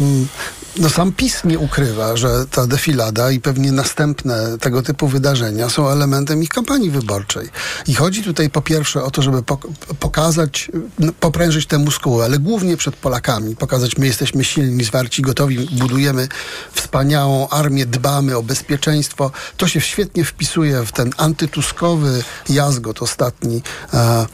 [0.00, 0.28] mm,
[0.76, 5.88] no sam PiS nie ukrywa, że ta defilada i pewnie następne tego typu wydarzenia są
[5.88, 7.48] elementem ich kampanii wyborczej.
[7.86, 9.68] I chodzi tutaj po pierwsze o to, żeby pok-
[10.00, 15.68] pokazać, no, poprężyć te muskuły, ale głównie przed Polakami, pokazać, my jesteśmy silni, zwarci, gotowi,
[15.72, 16.28] budujemy
[16.72, 19.30] wspaniałą armię, dbamy o bezpieczeństwo.
[19.56, 23.62] To się świetnie wpisuje w ten antytuskowy jazgot ostatni,
[23.94, 24.26] e,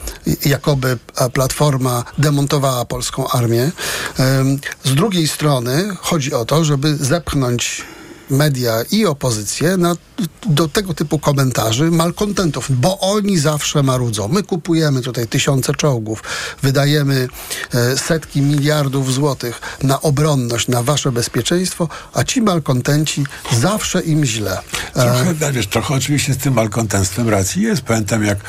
[0.45, 3.71] jakoby e, Platforma demontowała polską armię.
[4.83, 7.83] Z drugiej strony chodzi o to, żeby zepchnąć
[8.31, 9.95] media i opozycję na,
[10.45, 14.27] do tego typu komentarzy malkontentów, bo oni zawsze marudzą.
[14.27, 16.23] My kupujemy tutaj tysiące czołgów,
[16.61, 17.27] wydajemy
[17.73, 24.57] e, setki miliardów złotych na obronność, na wasze bezpieczeństwo, a ci malkontenci zawsze im źle.
[24.95, 27.81] E, Trochę, no wiesz, trochę oczywiście z tym malkontentstwem racji jest.
[27.81, 28.43] Pamiętam, jak e,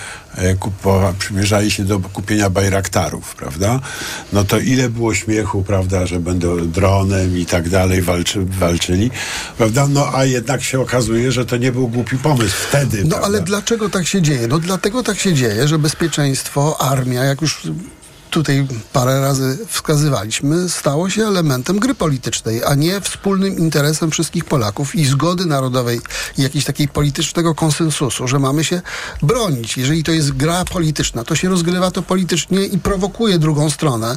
[0.59, 3.81] kupowa, przymierzali się do kupienia bajraktarów, prawda?
[4.33, 9.11] No to ile było śmiechu, prawda, że będą dronem i tak dalej walczy, walczyli,
[9.59, 9.87] prawda?
[9.89, 13.27] No a jednak się okazuje, że to nie był głupi pomysł wtedy, No prawda?
[13.27, 14.49] ale dlaczego tak się dzieje?
[14.49, 17.63] No dlatego tak się dzieje, że bezpieczeństwo, armia, jak już
[18.33, 24.95] tutaj parę razy wskazywaliśmy, stało się elementem gry politycznej, a nie wspólnym interesem wszystkich Polaków
[24.95, 26.01] i zgody narodowej
[26.39, 28.83] i jakiegoś takiej politycznego konsensusu, że mamy się
[29.23, 29.77] bronić.
[29.77, 34.17] Jeżeli to jest gra polityczna, to się rozgrywa to politycznie i prowokuje drugą stronę.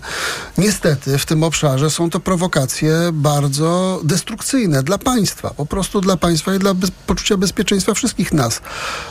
[0.57, 6.55] Niestety w tym obszarze są to prowokacje bardzo destrukcyjne dla państwa, po prostu dla państwa
[6.55, 8.61] i dla bez, poczucia bezpieczeństwa wszystkich nas.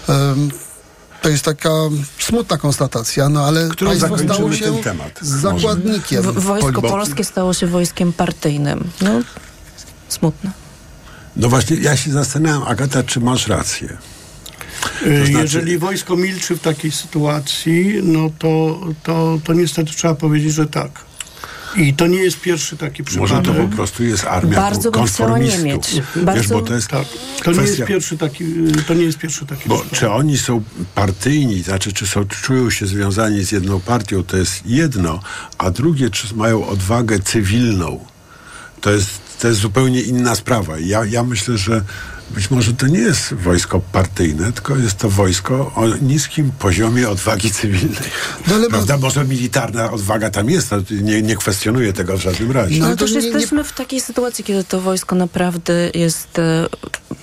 [0.08, 0.50] Um,
[1.24, 1.70] to jest taka
[2.18, 5.18] smutna konstatacja, no ale Którą państwo stało się ten temat.
[5.22, 6.22] zakładnikiem.
[6.22, 8.90] W, wojsko polskie stało się wojskiem partyjnym.
[9.00, 9.10] No,
[10.08, 10.50] smutne.
[11.36, 13.88] No właśnie, ja się zastanawiam, Agata, czy masz rację?
[15.02, 20.14] Y, To znaczy- Jeżeli wojsko milczy w takiej sytuacji, no to, to, to niestety trzeba
[20.14, 20.90] powiedzieć, że tak.
[21.76, 23.62] I to nie jest pierwszy taki Może przypadek.
[23.62, 25.94] to po prostu jest armia Bardzo bym chciała nie konformistów.
[25.94, 26.02] mieć.
[26.16, 27.04] Wiesz, Bardzo- bo to jest Tak.
[27.44, 28.44] To nie jest pierwszy taki,
[28.86, 29.98] to nie jest pierwszy taki Bo przypadek.
[30.00, 30.62] czy oni są
[30.94, 35.20] partyjni, znaczy czy są, czują się związani z jedną partią, to jest jedno,
[35.58, 38.04] a drugie, czy mają odwagę cywilną,
[38.80, 39.10] to jest,
[39.40, 40.78] to jest zupełnie inna sprawa.
[40.78, 41.84] Ja, ja myślę, że
[42.30, 47.50] być może to nie jest wojsko partyjne, tylko jest to wojsko o niskim poziomie odwagi
[47.50, 48.10] cywilnej.
[48.48, 48.98] No ale Prawda?
[48.98, 52.80] Może militarna odwaga tam jest, to nie, nie kwestionuję tego w żadnym razie.
[52.80, 56.66] No, ale też jesteśmy w takiej sytuacji, kiedy to wojsko naprawdę jest e,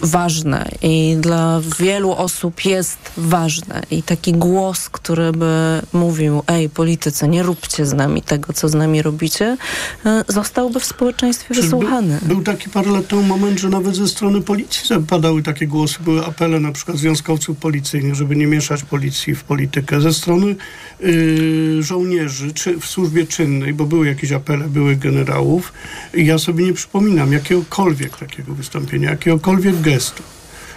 [0.02, 3.82] ważne i dla wielu osób jest ważne.
[3.92, 8.74] I taki głos, który by mówił, ej politycy, nie róbcie z nami tego, co z
[8.74, 9.58] nami robicie,
[10.06, 12.20] e, zostałby w społeczeństwie Czy wysłuchany.
[12.22, 16.00] Był, był taki parę lat temu moment, że nawet ze strony policji padały takie głosy,
[16.04, 20.02] były apele na przykład związkowców policyjnych, żeby nie mieszać policji w politykę.
[20.02, 20.56] Ze strony
[21.04, 25.74] y, żołnierzy czy w służbie czynnej, bo były jakieś apele, były generałów.
[26.14, 30.24] Ja sobie nie przypominam jakiegokolwiek takiego wystąpienia, jakiegokolwiek gestu.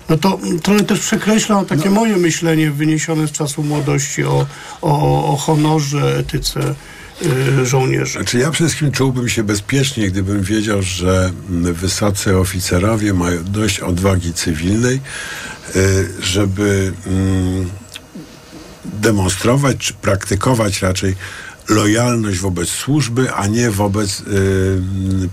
[0.09, 4.47] No to trochę też przekreśla takie moje myślenie wyniesione z czasu młodości o,
[4.83, 6.75] o, o honorze, etyce
[7.63, 8.13] żołnierzy.
[8.13, 11.33] Znaczy ja przede wszystkim czułbym się bezpiecznie, gdybym wiedział, że
[11.73, 15.01] wysocy oficerowie mają dość odwagi cywilnej,
[15.77, 17.71] y, żeby mm,
[18.85, 21.17] demonstrować czy praktykować raczej
[21.69, 24.25] lojalność wobec służby, a nie wobec y,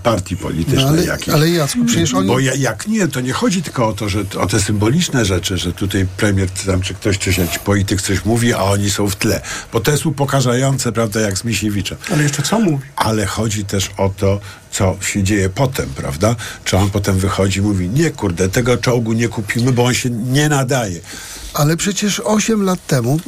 [0.03, 1.29] partii politycznej No, ale- jakiejś.
[1.35, 4.23] ale Jacku, przecież oni- Bo ja, jak nie, to nie chodzi tylko o to, że
[4.39, 8.25] o te symboliczne rzeczy, że tutaj premier czy tam, czy ktoś, coś, jakiś polityk coś
[8.25, 9.41] mówi, a oni są w tle.
[9.73, 11.97] Bo to jest upokarzające, prawda, jak z Misiewiczem.
[12.13, 12.85] Ale jeszcze co mówi?
[12.95, 14.39] Ale chodzi też o to,
[14.71, 16.35] co się dzieje potem, prawda?
[16.65, 20.09] Czy on potem wychodzi i mówi, nie kurde, tego czołgu nie kupimy, bo on się
[20.09, 20.99] nie nadaje.
[21.53, 23.19] Ale przecież 8 lat temu y,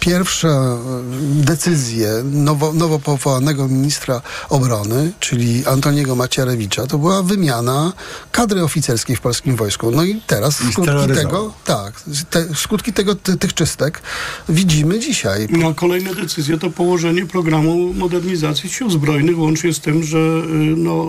[0.00, 7.92] pierwsze y, decyzje nowo, nowo powołanego ministra obrony, czyli Antoniego Macierewicza, to była wymiana
[8.32, 9.90] kadry oficerskiej w polskim wojsku.
[9.90, 14.02] No i teraz I skutki tego, tak, te, skutki tego, ty, tych czystek
[14.48, 15.46] widzimy dzisiaj.
[15.50, 21.08] No, kolejne decyzje to położenie programu modernizacji sił zbrojnych, łącznie z tym, że y, no,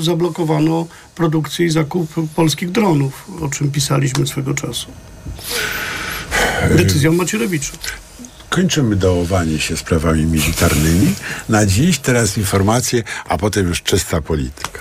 [0.00, 4.86] zablokowano produkcję i zakup polskich dronów, o czym pisaliśmy swego czasu.
[6.68, 7.72] Decyzją Macierewicza.
[8.50, 11.14] Kończymy dołowanie się sprawami militarnymi.
[11.48, 14.80] Na dziś teraz informacje, a potem już czysta polityka.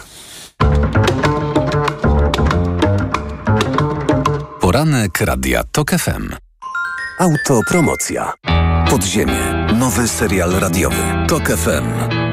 [4.61, 6.29] Poranek Radia TOK FM.
[7.19, 8.33] Autopromocja.
[8.89, 9.67] Podziemie.
[9.79, 11.03] Nowy serial radiowy.
[11.27, 12.32] TOK FM.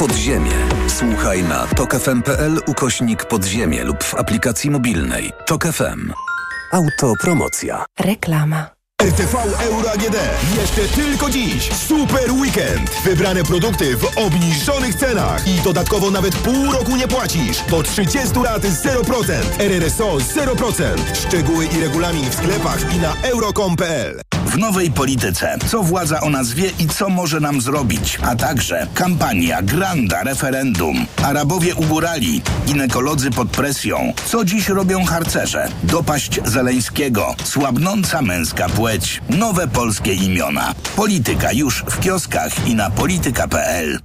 [0.00, 0.52] Podziemie.
[0.88, 5.32] Słuchaj na tokefm.pl ukośnik podziemie lub w aplikacji mobilnej.
[5.46, 6.12] TOK FM.
[6.72, 7.84] Autopromocja.
[7.98, 8.79] Reklama.
[9.00, 10.16] RTV Euro AGD.
[10.60, 11.68] Jeszcze tylko dziś.
[11.72, 12.90] Super weekend.
[13.04, 15.46] Wybrane produkty w obniżonych cenach.
[15.48, 17.58] I dodatkowo nawet pół roku nie płacisz.
[17.70, 19.32] Do 30 lat 0%.
[19.58, 20.82] RRSO 0%.
[21.14, 24.20] Szczegóły i regulamin w sklepach i na euro.com.pl.
[24.46, 25.58] W nowej polityce.
[25.68, 28.18] Co władza o nas wie i co może nam zrobić?
[28.22, 31.06] A także kampania Granda Referendum.
[31.22, 32.42] Arabowie ugórali.
[32.66, 34.12] Ginekolodzy pod presją.
[34.26, 35.68] Co dziś robią harcerze?
[35.82, 37.34] Dopaść Zeleńskiego.
[37.44, 38.89] Słabnąca męska płeć.
[39.28, 40.74] Nowe polskie imiona.
[40.96, 43.98] Polityka już w kioskach i na polityka.pl.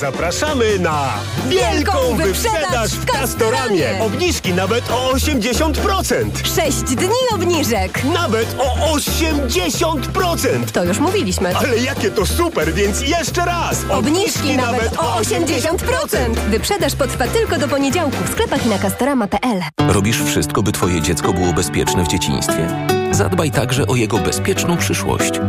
[0.00, 1.12] Zapraszamy na
[1.48, 4.00] wielką wyprzedaż w Castoramie.
[4.00, 6.30] Obniżki nawet o 80%.
[6.54, 8.04] 6 dni obniżek.
[8.04, 10.70] Nawet o 80%.
[10.72, 11.56] To już mówiliśmy.
[11.56, 13.78] Ale jakie to super, więc jeszcze raz.
[13.90, 16.34] Obniżki nawet o 80%.
[16.50, 19.60] Wyprzedaż potrwa tylko do poniedziałku w sklepach i na castorama.pl.
[19.88, 22.99] Robisz wszystko, by twoje dziecko było bezpieczne w dzieciństwie?
[23.10, 25.40] Zadbaj także o jego bezpieczną przyszłość.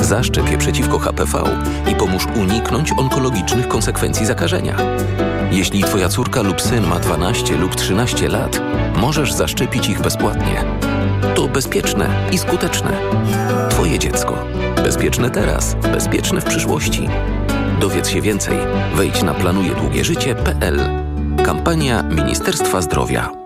[0.00, 1.42] Zaszczep przeciwko HPV
[1.92, 4.76] i pomóż uniknąć onkologicznych konsekwencji zakażenia.
[5.50, 8.60] Jeśli twoja córka lub syn ma 12 lub 13 lat,
[8.96, 10.64] możesz zaszczepić ich bezpłatnie.
[11.34, 12.92] To bezpieczne i skuteczne.
[13.70, 14.38] Twoje dziecko.
[14.76, 17.08] Bezpieczne teraz, bezpieczne w przyszłości.
[17.80, 18.56] Dowiedz się więcej.
[18.94, 20.80] Wejdź na planujedługieżycie.pl.
[21.44, 23.45] Kampania Ministerstwa Zdrowia.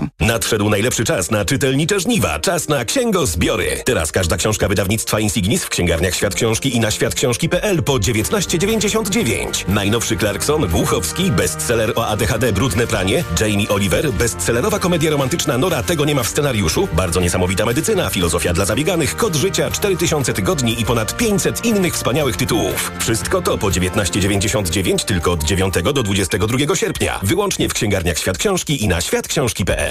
[0.19, 2.39] Nadszedł najlepszy czas na czytelnicze żniwa.
[2.39, 3.81] Czas na księgozbiory.
[3.85, 9.67] Teraz każda książka wydawnictwa Insignis w księgarniach Świat Książki i na światksiążki.pl po 19,99.
[9.67, 16.05] Najnowszy Clarkson, Buchowski, bestseller o ADHD Brudne pranie, Jamie Oliver, bestsellerowa komedia romantyczna Nora Tego
[16.05, 20.85] nie ma w scenariuszu, bardzo niesamowita medycyna, filozofia dla zabieganych, kod życia, 4000 tygodni i
[20.85, 22.91] ponad 500 innych wspaniałych tytułów.
[22.99, 27.19] Wszystko to po 19,99 tylko od 9 do 22 sierpnia.
[27.23, 29.90] Wyłącznie w księgarniach Świat Książki i na światksiążki.pl.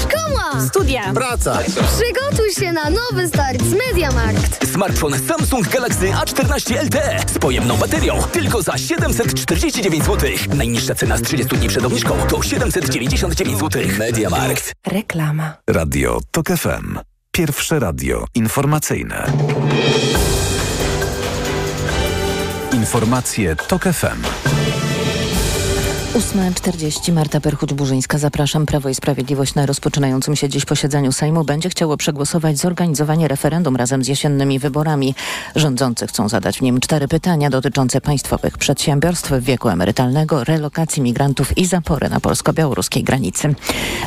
[0.00, 0.66] Szkoła!
[0.68, 1.12] Studia!
[1.14, 1.58] Praca!
[1.68, 4.72] Przygotuj się na nowy start z MediaMarkt!
[4.72, 10.30] Smartfon Samsung Galaxy A14 LTE z pojemną baterią tylko za 749 zł.
[10.54, 13.82] Najniższa cena z 30 dni przed obniżką to 799 zł.
[13.98, 14.72] MediaMarkt.
[14.86, 15.52] Reklama.
[15.70, 16.98] Radio TOK FM.
[17.32, 19.32] Pierwsze radio informacyjne.
[22.72, 24.59] Informacje TOK FM.
[26.14, 28.18] 8.40 Marta Perchuć-Burzyńska.
[28.18, 28.66] Zapraszam.
[28.66, 34.04] Prawo i Sprawiedliwość na rozpoczynającym się dziś posiedzeniu Sejmu będzie chciało przegłosować zorganizowanie referendum razem
[34.04, 35.14] z jesiennymi wyborami.
[35.56, 41.66] Rządzący chcą zadać w nim cztery pytania dotyczące państwowych przedsiębiorstw, wieku emerytalnego, relokacji migrantów i
[41.66, 43.54] zapory na polsko-białoruskiej granicy.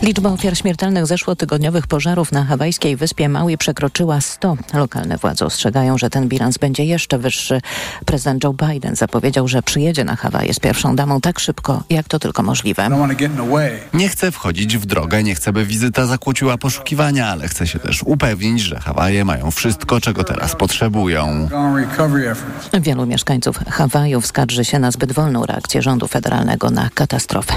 [0.02, 4.58] Liczba ofiar śmiertelnych zeszłotygodniowych pożarów na hawajskiej wyspie Maui przekroczyła 100.
[4.74, 7.62] Lokalne władze ostrzegają, że ten bilans będzie jeszcze wyższy.
[8.06, 12.20] Prezydent Joe Biden zapowiedział, że przyjedzie na Hawaje z pierwszą damą tak szybko, jak to
[12.20, 12.90] tylko możliwe.
[13.94, 18.04] Nie chcę wchodzić w drogę, nie chcę, by wizyta zakłóciła poszukiwania, ale chcę się też
[18.04, 21.50] upewnić, że Hawaje mają wszystko, czego teraz potrzebują.
[22.82, 27.54] Wielu mieszkańców Hawajów skarży się na zbyt wolną reakcję rządu federalnego na katastrofę.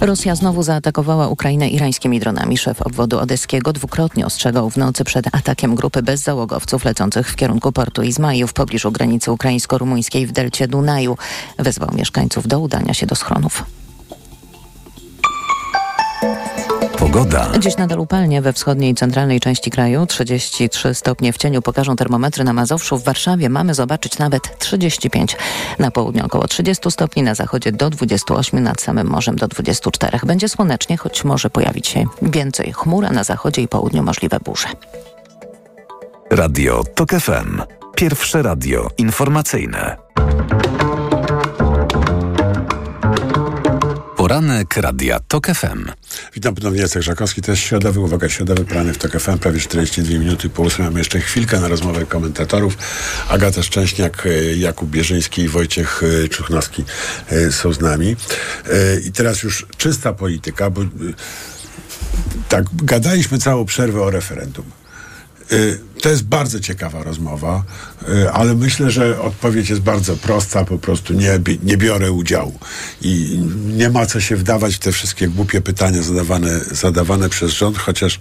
[0.00, 2.58] Rosja znowu zaatakowała Ukrainę irańskimi dronami.
[2.58, 8.02] Szef obwodu odeskiego dwukrotnie ostrzegał w nocy przed atakiem grupy bezzałogowców lecących w kierunku portu
[8.02, 11.16] Izmaju w pobliżu granicy ukraińsko-rumuńskiej w delcie Dunaju.
[11.58, 13.79] Wezwał mieszkańców do udania się do schronów.
[17.00, 17.50] Pogoda.
[17.58, 20.06] Dziś nadal upalnie we wschodniej i centralnej części kraju.
[20.06, 22.98] 33 stopnie w cieniu pokażą termometry na Mazowszu.
[22.98, 25.36] W Warszawie mamy zobaczyć nawet 35.
[25.78, 30.18] Na południu około 30 stopni, na zachodzie do 28, nad samym morzem do 24.
[30.26, 34.68] Będzie słonecznie, choć może pojawić się więcej chmur, a na zachodzie i południu możliwe burze.
[36.30, 37.62] Radio TOK FM.
[37.96, 39.96] Pierwsze radio informacyjne.
[44.30, 45.84] Poranek Radia TOK FM.
[46.34, 50.18] Witam ponownie, Jacek Żakowski, to jest środowy, uwaga, środowy poranek w TOK FM, prawie 42
[50.18, 50.88] minuty po ósmej.
[50.88, 52.78] Mamy jeszcze chwilkę na rozmowę komentatorów.
[53.28, 56.84] Agata Szczęśniak, e, Jakub Bierzyński i Wojciech e, Czuchnowski
[57.30, 58.16] e, są z nami.
[59.06, 60.80] I teraz już czysta polityka, bo
[62.48, 64.79] tak, gadaliśmy całą przerwę o referendum.
[66.00, 67.62] To jest bardzo ciekawa rozmowa,
[68.08, 70.64] y, ale myślę, że odpowiedź jest bardzo prosta.
[70.64, 72.58] Po prostu nie, nie biorę udziału.
[73.02, 77.78] I nie ma co się wdawać w te wszystkie głupie pytania zadawane, zadawane przez rząd,
[77.78, 78.18] chociaż,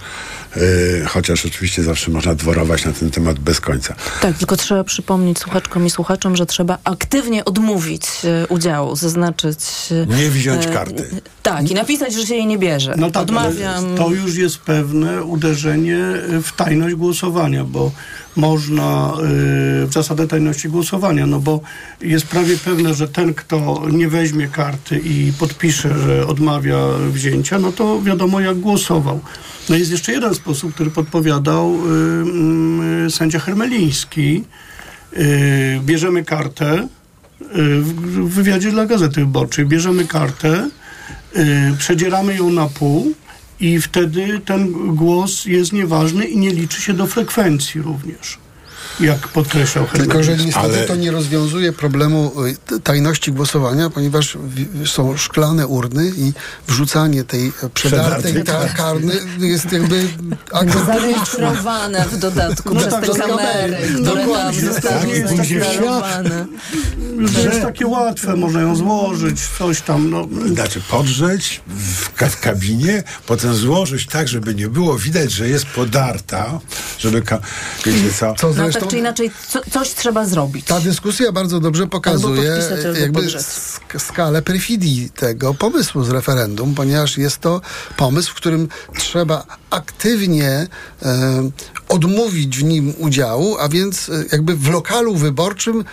[0.57, 3.95] y, chociaż oczywiście zawsze można dworować na ten temat bez końca.
[4.21, 8.03] Tak, tylko trzeba przypomnieć słuchaczkom i słuchaczom, że trzeba aktywnie odmówić
[8.49, 9.59] udziału, zaznaczyć...
[10.07, 11.09] Nie wziąć e, karty.
[11.43, 12.95] Tak, i napisać, że się jej nie bierze.
[12.97, 13.97] No tak, Odmawiam.
[13.97, 15.97] to już jest pewne uderzenie
[16.43, 17.91] w tajność głosowania, bo
[18.35, 19.13] można
[19.83, 21.61] y, zasadę tajności głosowania, no bo
[22.01, 26.77] jest prawie pewne, że ten, kto nie weźmie karty i podpisze, że odmawia
[27.11, 29.19] wzięcia, no to wiadomo jak głosował.
[29.69, 34.43] No jest jeszcze jeden sposób, który podpowiadał y, y, sędzia Hermeliński.
[35.17, 36.87] Y, bierzemy kartę
[37.41, 37.93] y, w
[38.29, 39.65] w wywiadzie dla Gazety Wyborczej.
[39.65, 40.69] Bierzemy kartę,
[41.35, 43.13] y, przedzieramy ją na pół
[43.59, 48.37] i wtedy ten głos jest nieważny i nie liczy się do frekwencji również,
[48.99, 52.31] jak podkreślał Tylko, że niestety to nie rozwiązuje problemu
[52.71, 54.37] y, tajności głosowania, ponieważ
[54.85, 56.33] są szklane urny i
[56.67, 60.07] wrzucanie tej e, przedartej Przedartej ta karny jest jakby
[60.85, 64.61] Zarejestrowane w dodatku No przez tak, te kamery, które tam Dokładnie.
[64.61, 65.05] zostały
[66.01, 66.25] Tak.
[67.19, 70.09] Już to jest takie łatwe, można ją złożyć, coś tam.
[70.09, 70.27] No.
[70.53, 75.65] Znaczy podrzeć w, ka- w kabinie, potem złożyć tak, żeby nie było widać, że jest
[75.65, 76.59] podarta,
[76.99, 77.39] żeby, ka-
[77.85, 80.65] wiecie co, Co No zresztą tak czy inaczej, co, coś trzeba zrobić.
[80.65, 82.57] ta dyskusja bardzo dobrze pokazuje
[83.01, 83.27] jakby
[83.97, 87.61] skalę perfidii tego pomysłu z referendum, ponieważ jest to
[87.97, 88.67] pomysł, w którym
[88.97, 90.67] trzeba aktywnie
[91.01, 91.49] e,
[91.89, 95.83] odmówić w nim udziału, a więc e, jakby w lokalu wyborczym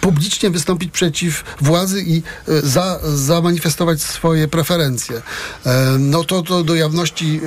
[0.00, 5.22] publicznie wystąpić przeciw władzy i e, za, zamanifestować swoje preferencje.
[5.66, 7.40] E, No to, to do jawności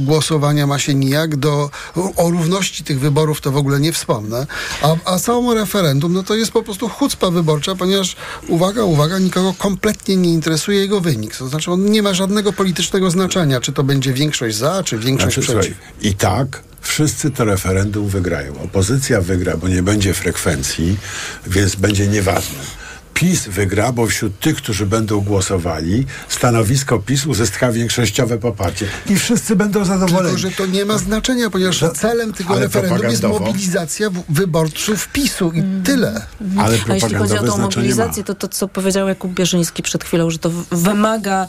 [0.00, 1.70] e, głosowania ma się nijak, do,
[2.16, 4.46] o równości tych wyborów to w ogóle nie wspomnę,
[4.82, 8.16] a, a samo referendum no to jest po prostu chucpa wyborcza, ponieważ
[8.48, 11.36] uwaga, uwaga, nikogo kompletnie nie interesuje jego wynik.
[11.36, 15.34] To znaczy on nie ma żadnego politycznego znaczenia, czy to będzie większość za, czy większość
[15.34, 15.76] Znaczy, przeciw.
[15.76, 18.60] słuchaj, I tak wszyscy to referendum wygrają.
[18.62, 20.96] Opozycja wygra, bo nie będzie frekwencji,
[21.46, 22.58] więc będzie nieważne.
[23.16, 28.86] PiS wygra, bo wśród tych, którzy będą głosowali, stanowisko PiS uzyska większościowe poparcie.
[29.10, 30.36] I wszyscy będą zadowoleni.
[30.36, 35.62] Tylko, że to nie ma znaczenia, ponieważ celem tego referendum jest mobilizacja wyborców PiSu i
[35.84, 36.26] tyle.
[36.58, 40.30] Ale A jeśli chodzi o tą mobilizację, to to, co powiedział Jakub Bierzyński przed chwilą,
[40.30, 41.46] że to wymaga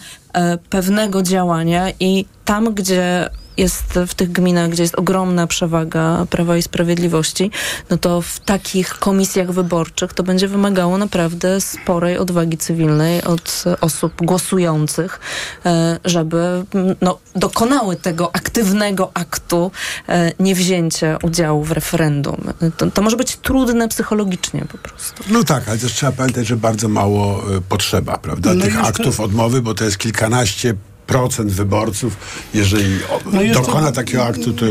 [0.70, 6.62] pewnego działania i tam, gdzie jest w tych gminach, gdzie jest ogromna przewaga Prawa i
[6.62, 7.52] Sprawiedliwości,
[7.90, 13.80] no to w takich komisjach wyborczych to będzie wymagało naprawdę sporej odwagi cywilnej od e,
[13.80, 15.20] osób głosujących,
[15.66, 16.66] e, żeby
[17.02, 19.72] no, dokonały tego aktywnego aktu
[20.10, 22.38] e, niewzięcia udziału w referendum.
[22.78, 25.24] To, to może być trudne psychologicznie po prostu.
[25.30, 29.62] No tak, ale też trzeba pamiętać, że bardzo mało potrzeba, prawda, No tych aktów odmowy,
[29.62, 29.98] bo to jest
[30.28, 30.74] kilkanaście
[31.08, 32.18] procent wyborców.
[32.54, 33.00] Jeżeli
[33.34, 34.66] No dokona takiego aktu, to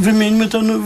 [0.00, 0.82] Wymieńmy ten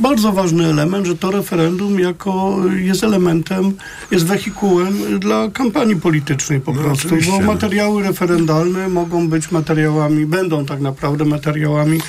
[0.00, 3.72] bardzo ważny element, że to referendum jako jest elementem,
[4.10, 10.66] jest wehikułem dla kampanii politycznej po No, prostu, bo materiały referendalne mogą być materiałami, będą
[10.66, 12.00] tak naprawdę materiałami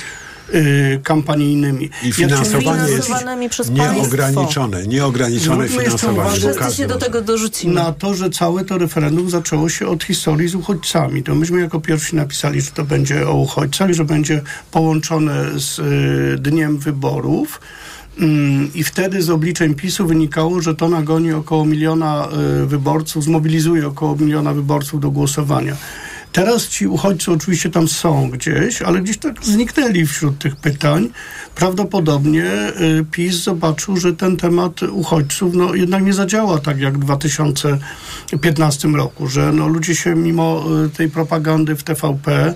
[0.54, 1.90] y, kampanijnymi.
[2.02, 3.10] i finansowanie jest
[3.70, 6.40] nieograniczone, nieograniczone Zróbmy jeszcze finansowanie.
[6.40, 7.74] Wszyscy się do tego dorzucimy.
[7.74, 11.22] na to, że całe to referendum zaczęło się od historii z uchodźcami.
[11.22, 16.38] To myśmy jako pierwsi napisali, że to będzie o uchodźcach, że będzie połączone z y,
[16.38, 17.60] dniem wyborów.
[18.18, 22.28] Mm, I wtedy z obliczeń PiSu wynikało, że to nagoni około miliona
[22.62, 25.76] y, wyborców, zmobilizuje około miliona wyborców do głosowania.
[26.32, 31.08] Teraz ci uchodźcy oczywiście tam są gdzieś, ale gdzieś tak zniknęli wśród tych pytań.
[31.54, 37.00] Prawdopodobnie y, PiS zobaczył, że ten temat uchodźców no, jednak nie zadziała tak jak w
[37.00, 42.54] 2015 roku, że no, ludzie się mimo y, tej propagandy w TVP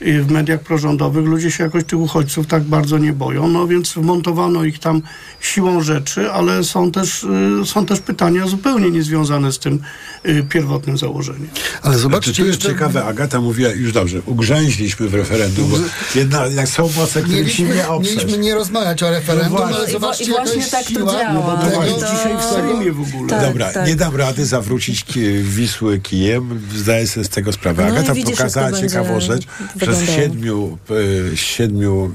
[0.00, 4.64] w mediach prorządowych ludzie się jakoś tych uchodźców tak bardzo nie boją, no więc wmontowano
[4.64, 5.02] ich tam
[5.40, 9.80] siłą rzeczy, ale są też, y, są też pytania zupełnie niezwiązane z tym
[10.28, 11.48] y, pierwotnym założeniem.
[11.82, 12.68] Ale Zobaczcie, zobaczcie to jest jeszcze...
[12.68, 15.76] ciekawe, Agata mówiła, już dobrze, ugrzęźliśmy w referendum, bo
[16.14, 18.16] jednak jak są moce, których się nie oprzeć.
[18.16, 19.76] mieliśmy nie rozmawiać o referendum, No właśnie.
[19.76, 21.32] ale zobaczcie, i właśnie tak to siła działa.
[21.34, 23.30] No bo to to- dzisiaj w Sejmie w ogóle.
[23.30, 23.86] Tak, Dobra, tak.
[23.86, 25.04] nie dam rady zawrócić
[25.42, 27.82] Wisły kijem, zdaję sobie z tego sprawę.
[27.82, 29.46] No Agata pokazała ciekawą rzecz.
[29.86, 30.78] Wśród Przez siedmiu,
[31.32, 32.12] e, siedmiu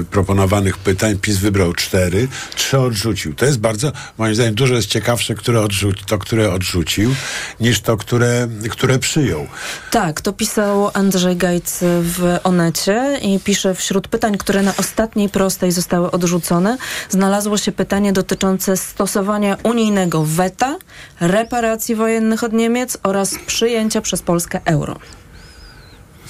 [0.00, 3.34] e, proponowanych pytań PiS wybrał cztery, trzy odrzucił.
[3.34, 7.14] To jest bardzo, moim zdaniem, dużo jest ciekawsze, które odrzuci, to, które odrzucił,
[7.60, 9.46] niż to, które, które przyjął.
[9.90, 15.72] Tak, to pisał Andrzej Gajc w Onecie i pisze wśród pytań, które na ostatniej prostej
[15.72, 16.76] zostały odrzucone,
[17.10, 20.76] znalazło się pytanie dotyczące stosowania unijnego weta,
[21.20, 24.98] reparacji wojennych od Niemiec oraz przyjęcia przez Polskę euro.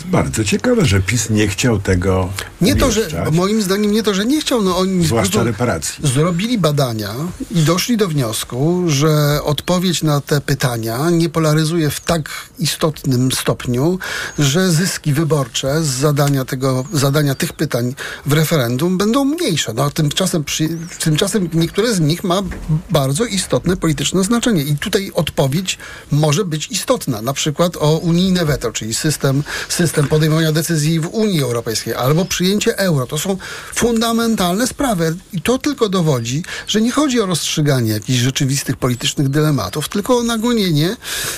[0.05, 2.29] Bardzo ciekawe, że PiS nie chciał tego
[2.61, 6.09] Nie to, że, moim zdaniem nie to, że nie chciał, no oni zwłaszcza reparacji.
[6.09, 7.15] zrobili badania
[7.51, 13.99] i doszli do wniosku, że odpowiedź na te pytania nie polaryzuje w tak istotnym stopniu,
[14.39, 17.95] że zyski wyborcze z zadania, tego, zadania tych pytań
[18.27, 19.73] w referendum będą mniejsze.
[19.75, 20.69] No, a tymczasem, przy,
[21.01, 22.43] tymczasem niektóre z nich ma
[22.91, 25.79] bardzo istotne polityczne znaczenie i tutaj odpowiedź
[26.11, 31.43] może być istotna, na przykład o unijne weto, czyli system, system podejmowania decyzji w Unii
[31.43, 33.07] Europejskiej albo przyjęcie euro.
[33.07, 33.37] To są
[33.75, 39.89] fundamentalne sprawy i to tylko dowodzi, że nie chodzi o rozstrzyganie jakichś rzeczywistych politycznych dylematów,
[39.89, 40.97] tylko o nagonienie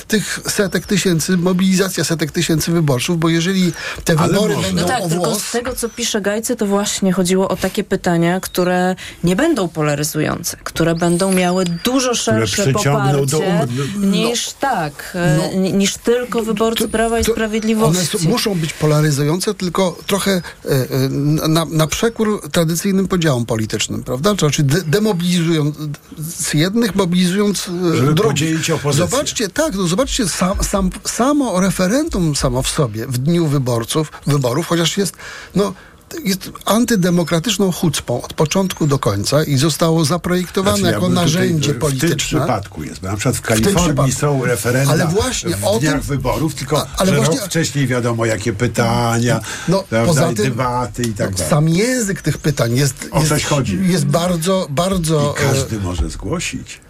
[0.09, 3.73] tych setek tysięcy, mobilizacja setek tysięcy wyborców, bo jeżeli
[4.05, 4.67] te Ale wybory może.
[4.69, 7.57] będą No tak, o tylko włos, z tego, co pisze Gajcy, to właśnie chodziło o
[7.57, 14.11] takie pytania, które nie będą polaryzujące, które będą miały dużo szersze przyciągną do poparcie um-
[14.11, 18.19] niż tak, e, ni- niż tylko wyborcy Prawa i one Sprawiedliwości.
[18.37, 21.09] Muszą być polaryzujące, tylko trochę e, e,
[21.49, 24.35] na, na przekór tradycyjnym podziałom politycznym, prawda?
[24.35, 25.77] Znaczy de, demobilizując
[26.55, 28.71] jednych, mobilizując e, Żeby drugich.
[28.75, 29.09] opozycję.
[29.09, 34.67] Zobaczcie, tak, no zobaczcie, sam, sam, samo referendum samo w sobie, w dniu wyborców, wyborów,
[34.67, 35.17] chociaż jest,
[35.55, 35.73] no,
[36.25, 41.71] jest antydemokratyczną chucpą od początku do końca i zostało zaprojektowane Znaczy, ja jako tutaj, narzędzie
[41.71, 42.17] e, W tym polityczne.
[42.17, 44.13] przypadku jest, bo na przykład w Kalifornii przypadku.
[44.13, 48.53] są referenda Ale właśnie w dniach tym- wyborów, tylko A- ale właśnie- wcześniej wiadomo jakie
[48.53, 51.51] pytania, No, prawda, poza tym- debaty i tak dalej.
[51.51, 53.79] Sam język tych pytań jest, O jest, coś chodzi.
[53.83, 55.35] jest bardzo, bardzo...
[55.39, 56.81] I każdy e, może zgłosić.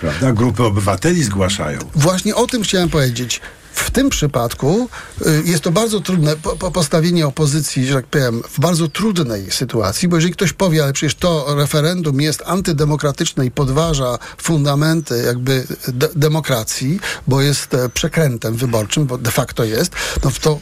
[0.00, 0.32] Prawda?
[0.32, 1.78] Grupy obywateli zgłaszają.
[1.94, 3.40] Właśnie o tym chciałem powiedzieć.
[3.78, 4.88] W tym przypadku
[5.26, 9.50] y, jest to bardzo trudne po, po postawienie opozycji, że tak powiem, w bardzo trudnej
[9.50, 15.66] sytuacji, bo jeżeli ktoś powie, ale przecież to referendum jest antydemokratyczne i podważa fundamenty jakby
[15.88, 19.92] de demokracji, bo jest e, przekrętem wyborczym, bo de facto jest,
[20.24, 20.60] no to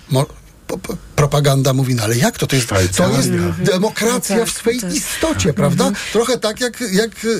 [1.17, 2.47] propaganda mówi, no ale jak to?
[2.47, 3.65] To jest, to jest Mhm.
[3.65, 5.91] demokracja No tak, w swej istocie, prawda?
[6.13, 7.33] Trochę tak jak, jak y, y,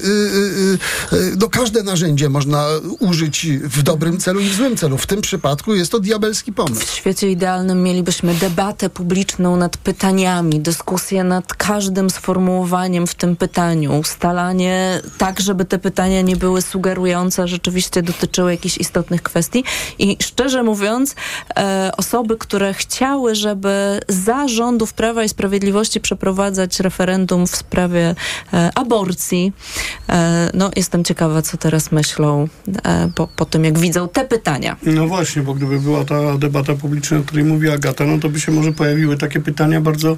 [1.13, 2.67] y, y, no każde narzędzie można
[2.99, 4.99] użyć w dobrym celu i w złym celu.
[4.99, 6.87] W tym przypadku jest to diabelski W pomysł.
[6.97, 15.01] świecie idealnym mielibyśmy debatę publiczną nad pytaniami, dyskusję nad każdym sformułowaniem w tym pytaniu, ustalanie
[15.19, 19.65] tak, żeby te pytania nie były sugerujące, a rzeczywiście dotyczyły jakichś istotnych kwestii.
[19.99, 21.15] I szczerze mówiąc,
[21.57, 28.15] e, osoby, które chciały, żeby za rządów Prawa i Sprawiedliwości przeprowadzać referendum w sprawie
[28.53, 29.53] e, aborcji,
[30.09, 32.49] e, no jestem ciekawa, co teraz myślą
[32.85, 34.77] e, po, po tym, jak widzą te pytania.
[34.83, 38.41] No właśnie, bo gdyby była ta debata publiczna, o której mówi Agata, no to by
[38.41, 40.17] się może pojawiły takie pytania bardzo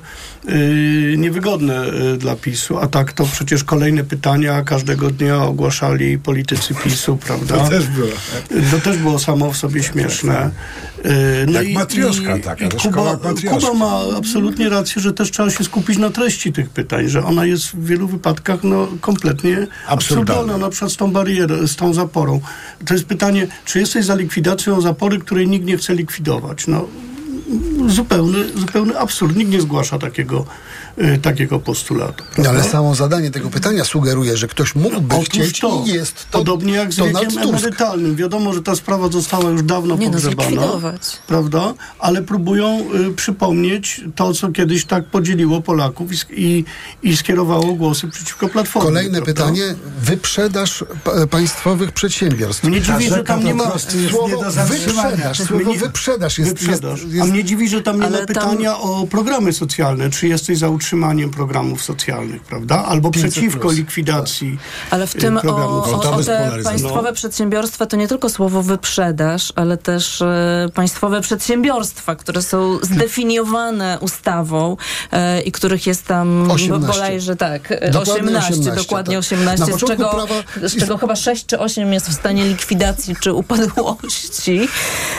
[0.49, 2.79] y, niewygodne y, dla PiSu.
[2.79, 7.57] A tak to przecież kolejne pytania każdego dnia ogłaszali politycy PiSu, prawda?
[7.57, 8.09] To też było.
[8.71, 10.51] To też było samo w sobie śmieszne.
[11.07, 13.17] Y, Jak matrioszka taka, i Kuba.
[13.51, 17.47] Kuba ma absolutnie rację, że też trzeba się skupić na treści tych pytań, że ona
[17.47, 19.89] jest w wielu wypadkach no, kompletnie Absurdalna.
[19.89, 22.41] absurdalna, na przykład z tą barierą, z tą zaporą.
[22.87, 26.67] To jest pytanie, czy jesteś za likwidacją zapory, której nikt nie chce likwidować?
[26.67, 26.85] No,
[27.87, 29.37] zupełny, zupełny absurd.
[29.37, 30.47] Nikt nie zgłasza takiego,
[31.03, 32.25] y, takiego postulatu.
[32.39, 36.27] No, ale samo zadanie tego pytania sugeruje, że ktoś mógłby Otóż chcieć to, i jest
[36.31, 37.49] to podobnie jak z Donald wiekiem Tusk.
[37.55, 38.17] emerytalnym.
[38.17, 40.63] Wiadomo, że ta sprawa została już dawno Nie no, pogrzebana.
[41.27, 41.75] Prawda?
[41.99, 46.65] Ale próbują y, przypomnieć to, co kiedyś tak podzieliło Polaków i, i,
[47.03, 48.87] i skierowało głosy przeciwko Platformie.
[48.89, 49.33] Kolejne prawda?
[49.45, 49.75] pytanie.
[50.03, 52.65] Wyprzedaż pa- państwowych przedsiębiorstw.
[52.65, 53.73] Mnie dziwi, że tam nie ma...
[54.11, 57.01] Słowo wyprzedaż, słowo wyprzedaż jest, Wyprzedaż.
[57.03, 60.11] jest, jest A mnie dziwi, że tam nie ma tam- pytania o programy socjalne.
[60.11, 60.88] Czy jesteś za utrzymaniem
[61.37, 62.85] programów socjalnych, prawda?
[62.85, 63.13] Albo 500+.
[63.13, 64.59] przeciwko likwidacji
[64.91, 66.27] Ale w y, tym o, programów o, o socjalnych.
[66.27, 72.79] te państwowe przedsiębiorstwa to nie tylko słowo wyprzedaż, ale też e, państwowe przedsiębiorstwa, które są
[72.83, 74.77] zdefiniowane ustawą
[75.13, 76.87] e, i których jest tam 18.
[76.93, 79.21] bodajże tak, Dokładnie 18, 18, dokładnie tak.
[79.21, 83.17] 18, Na z czego, prawa- z czego chyba 6 czy 8 jest w stanie likwidacji
[83.21, 84.69] czy upadłości.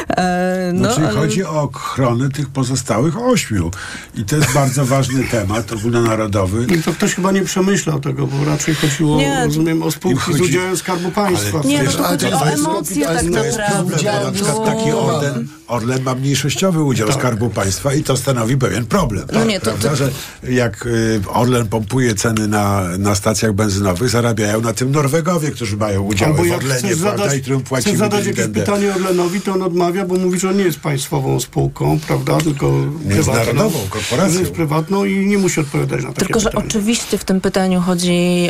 [0.09, 3.71] E, No, no, czyli ale- chodzi o ochronę tych pozostałych ośmiu.
[4.15, 6.67] I to jest bardzo ważny temat ogólnonarodowy.
[6.75, 9.45] I to ktoś chyba nie przemyślał tego, bo raczej chodziło, Nie.
[9.45, 11.61] rozumiem, o spółki chodzi- z udziałem Skarbu Państwa.
[11.65, 13.97] Nie, no to ale chodzi o jest- emocje to jest- tak naprawdę.
[13.97, 18.57] problem, bo na przykład taki Orlen, Orlen ma mniejszościowy udział Skarbu Państwa i to stanowi
[18.57, 19.23] pewien problem.
[19.33, 20.09] No tak, nie, to- prawda, to- że
[20.49, 26.01] jak y, Orlen pompuje ceny na, na stacjach benzynowych, zarabiają na tym Norwegowie, którzy mają
[26.01, 29.41] udziały Albo w Orlenie, chcesz prawda, zadać, i którym chcesz płacimy zadać jakieś pytanie Orlenowi,
[29.41, 32.71] to on odmawia, bo mówi, że on nie jest państwową spółką, prawda, tylko
[33.05, 33.89] Międzynarodową prywatną.
[33.89, 34.33] korporacją.
[34.33, 37.81] Że jest prywatną i nie musi odpowiadać na takie Tylko, że oczywiście w tym pytaniu
[37.81, 38.49] chodzi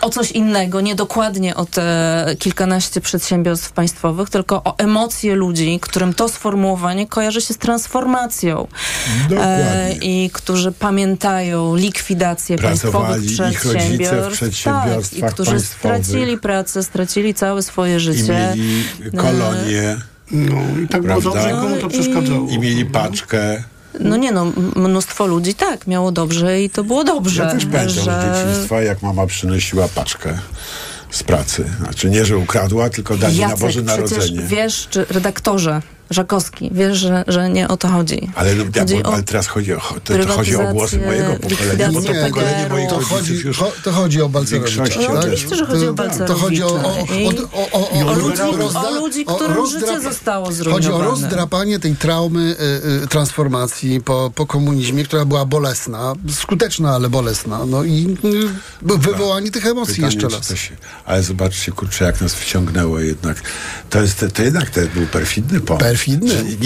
[0.00, 6.14] o coś innego, nie dokładnie o te kilkanaście przedsiębiorstw państwowych, tylko o emocje ludzi, którym
[6.14, 8.66] to sformułowanie kojarzy się z transformacją.
[9.30, 9.96] Dokładnie.
[10.02, 14.32] I którzy pamiętają likwidację państwowych Pracowali w przedsiębiorstw.
[14.32, 16.06] przedsiębiorstwach tak, I którzy państwowych.
[16.06, 18.52] stracili pracę, stracili całe swoje I życie.
[18.56, 18.84] mieli
[19.16, 19.96] kolonie.
[20.30, 21.40] No i tak było Prawda?
[21.40, 22.48] dobrze, komu to No i- przeszkadzało.
[22.50, 23.62] I mieli paczkę.
[24.00, 27.42] No nie no, mnóstwo ludzi tak, miało dobrze i to było dobrze.
[27.42, 28.44] Ja też pamiętam z że...
[28.44, 30.38] dzieciństwa, jak mama przynosiła paczkę
[31.10, 31.64] z pracy.
[31.78, 34.42] Znaczy nie, że ukradła, tylko dali na Boże przecież Narodzenie.
[34.42, 38.30] wiesz, czy redaktorze Żakowski, wiesz, że, że nie o to chodzi.
[38.34, 41.86] Ale, ja, Chodzi bo, ale teraz chodzi o, to, to chodzi o głosy mojego pokolenia,
[41.92, 44.76] bo to likwidację pokolenie moich to chodzi, już cho, to chodzi o Balcerowicza.
[44.76, 45.18] No, odeszło.
[45.18, 46.80] oczywiście, że chodzi o To- To chodzi o, o,
[47.62, 51.04] o, o, o, ludzi- o którym życie zostało Chodzi o zrujnowane.
[51.04, 52.56] rozdrapanie tej traumy
[53.00, 57.66] y, y, transformacji po, po komunizmie, która była bolesna, skuteczna, ale bolesna.
[57.66, 58.16] No i
[58.82, 60.54] y, wywołanie tych emocji Pytanie, jeszcze raz.
[60.58, 63.36] się, ale zobaczcie, kurczę, jak nas wciągnęło jednak.
[63.90, 65.84] To, jest, to jednak to był perfidny pomysł.
[66.04, 66.56] Perfidny.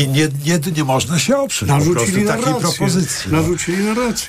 [0.45, 3.31] Nie, nie, można się oprzeć po prostu Narzucili takiej propozycji.
[3.33, 3.43] No.
[3.43, 3.79] Narzucili.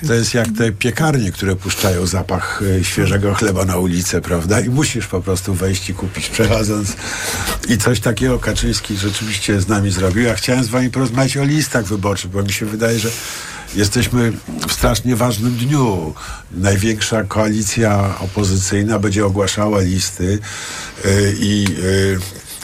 [0.06, 4.60] To jest jak te piekarnie, które puszczają zapach e, świeżego chleba na ulicę, prawda?
[4.60, 6.96] I musisz po prostu wejść i kupić przechodząc.
[7.68, 10.22] I coś takiego Kaczyński rzeczywiście z nami zrobił.
[10.22, 13.10] Ja chciałem z wami porozmawiać o listach wyborczych, bo mi się wydaje, że
[13.74, 14.32] jesteśmy
[14.68, 16.14] w strasznie ważnym dniu.
[16.52, 20.38] Największa koalicja opozycyjna będzie ogłaszała listy
[21.04, 22.18] y, i y,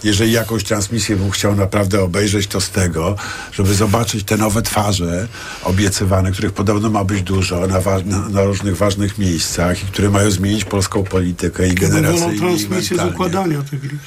[0.07, 3.17] jeżeli jakąś transmisję bym chciał naprawdę obejrzeć, to z tego,
[3.53, 5.29] żeby zobaczyć te nowe twarze
[5.65, 10.31] obiecywane, których podobno ma być dużo na, wa- na, różnych ważnych miejscach i które mają
[10.31, 14.05] zmienić polską politykę i Wolą generacyjnie i transmisję z układania tych list.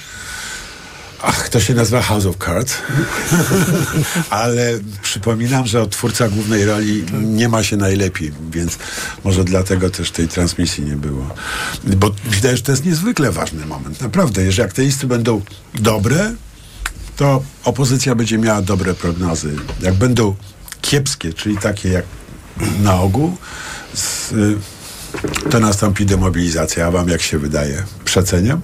[1.22, 2.74] Ach, to się nazywa House of Cards.
[4.30, 8.78] Ale przypominam, że od twórca głównej roli nie ma się najlepiej, więc
[9.24, 11.28] może dlatego też tej transmisji nie było.
[11.84, 14.02] Bo widać, że to jest niezwykle ważny moment.
[14.02, 15.42] Naprawdę, jeżeli listy będą
[15.74, 16.34] dobre,
[17.18, 19.56] to opozycja będzie miała dobre prognozy.
[19.82, 20.36] Jak będą
[20.82, 22.06] kiepskie, czyli takie jak
[22.82, 23.38] na ogół,
[24.32, 26.88] y, to nastąpi demobilizacja.
[26.88, 27.84] A wam jak się wydaje?
[28.06, 28.62] Przeceniam?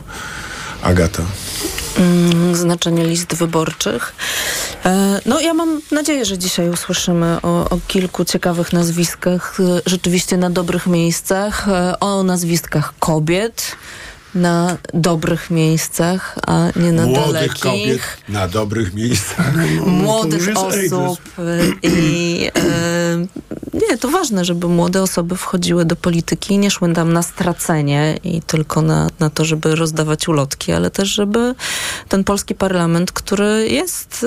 [0.86, 1.24] Agata.
[2.00, 4.14] Mm, znaczenie list wyborczych.
[4.86, 10.38] E, No ja mam nadzieję, że dzisiaj usłyszymy o, o kilku ciekawych nazwiskach, e, rzeczywiście
[10.38, 13.76] na dobrych miejscach, e, o nazwiskach kobiet
[14.36, 17.60] na dobrych miejscach, a nie na Młodych dalekich.
[17.64, 19.54] kobiet na dobrych miejscach.
[19.86, 21.20] młodych No, osób
[21.84, 22.52] i
[23.74, 28.20] nie, to ważne, żeby młode osoby wchodziły do polityki i nie szły tam na stracenie
[28.24, 31.56] i tylko na, na to, żeby rozdawać ulotki, ale też, żeby
[32.10, 34.26] ten polski parlament, który jest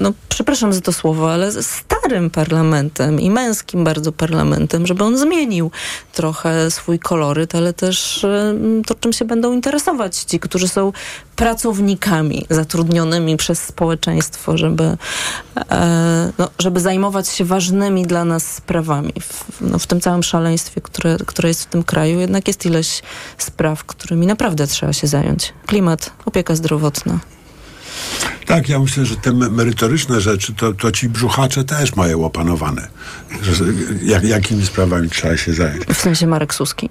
[0.00, 5.70] no przepraszam za to słowo, ale starym parlamentem i męskim bardzo parlamentem, żeby on zmienił
[6.12, 8.54] trochę swój koloryt, ale też e,
[8.86, 10.92] to, czym się będą interesować ci, którzy są
[11.36, 14.96] pracownikami zatrudnionymi przez społeczeństwo, żeby,
[15.70, 19.12] e, no, żeby zajmować się ważnymi dla nas sprawami.
[19.20, 23.02] W, no, w tym całym szaleństwie, które, które jest w tym kraju, jednak jest ileś
[23.38, 25.52] spraw, którymi naprawdę trzeba się zająć.
[25.66, 27.18] Klimat, opieka zdrowotna.
[28.46, 32.88] Tak, ja myślę, że te me- merytoryczne rzeczy, to, to ci brzuchacze też mają opanowane.
[33.42, 33.64] Że,
[34.02, 35.84] jak, jakimi sprawami trzeba się zająć.
[35.94, 36.90] W sensie Marek Suski.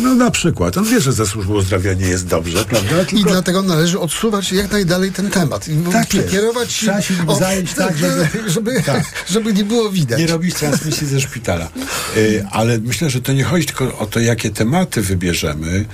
[0.00, 3.02] No na przykład, on wie, że ze służbą zdrowia nie jest dobrze, prawda?
[3.02, 5.68] I Tylko dlatego należy odsuwać jak najdalej ten temat.
[5.68, 6.26] I Tak jest.
[6.28, 9.04] przekierować Trzeba się nim zająć tak, żeby- żeby, Tak.
[9.32, 10.18] żeby nie było widać.
[10.20, 11.68] nie robić transmisji ze szpitala.
[12.16, 15.84] Y, ale myślę, że to nie chodzi tylko o to, jakie tematy wybierzemy,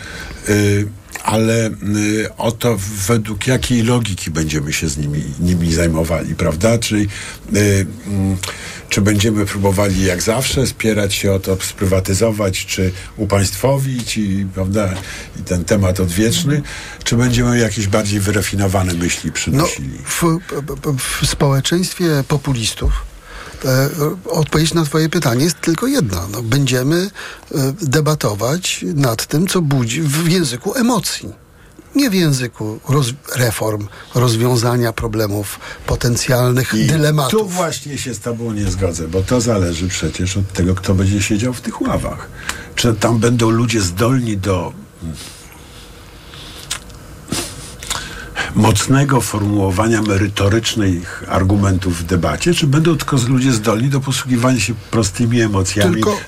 [0.49, 0.89] y,
[1.25, 6.79] ale y, o to, według jakiej logiki będziemy się z nimi, nimi zajmowali, prawda?
[6.79, 7.09] Czyli
[7.57, 8.37] y, mm,
[8.89, 14.95] czy będziemy próbowali jak zawsze spierać się o to, sprywatyzować, czy upaństwowić i, prawda,
[15.41, 16.63] i ten temat odwieczny,
[17.05, 19.99] czy będziemy jakieś bardziej wyrafinowane myśli No, przynosili?
[20.05, 20.23] w,
[21.23, 22.93] w społeczeństwie populistów
[24.29, 26.27] odpowiedź na twoje pytanie jest tylko jedna.
[26.33, 26.97] No, będziemy
[27.55, 31.33] e, debatować nad tym, co budzi w języku emocji.
[31.95, 37.41] nie w języku roz, reform, rozwiązania problemów, potencjalnych I dylematów.
[37.41, 41.23] Tu właśnie się z tobą nie zgodzę, bo to zależy przecież od tego, kto będzie
[41.23, 42.29] siedział w tych ławach.
[42.75, 44.73] Czy tam będą ludzie zdolni do
[48.57, 55.41] mocnego formułowania merytorycznych argumentów w debacie, czy będą tylko ludzie zdolni do posługiwania się prostymi
[55.41, 56.21] emocjami Tylko-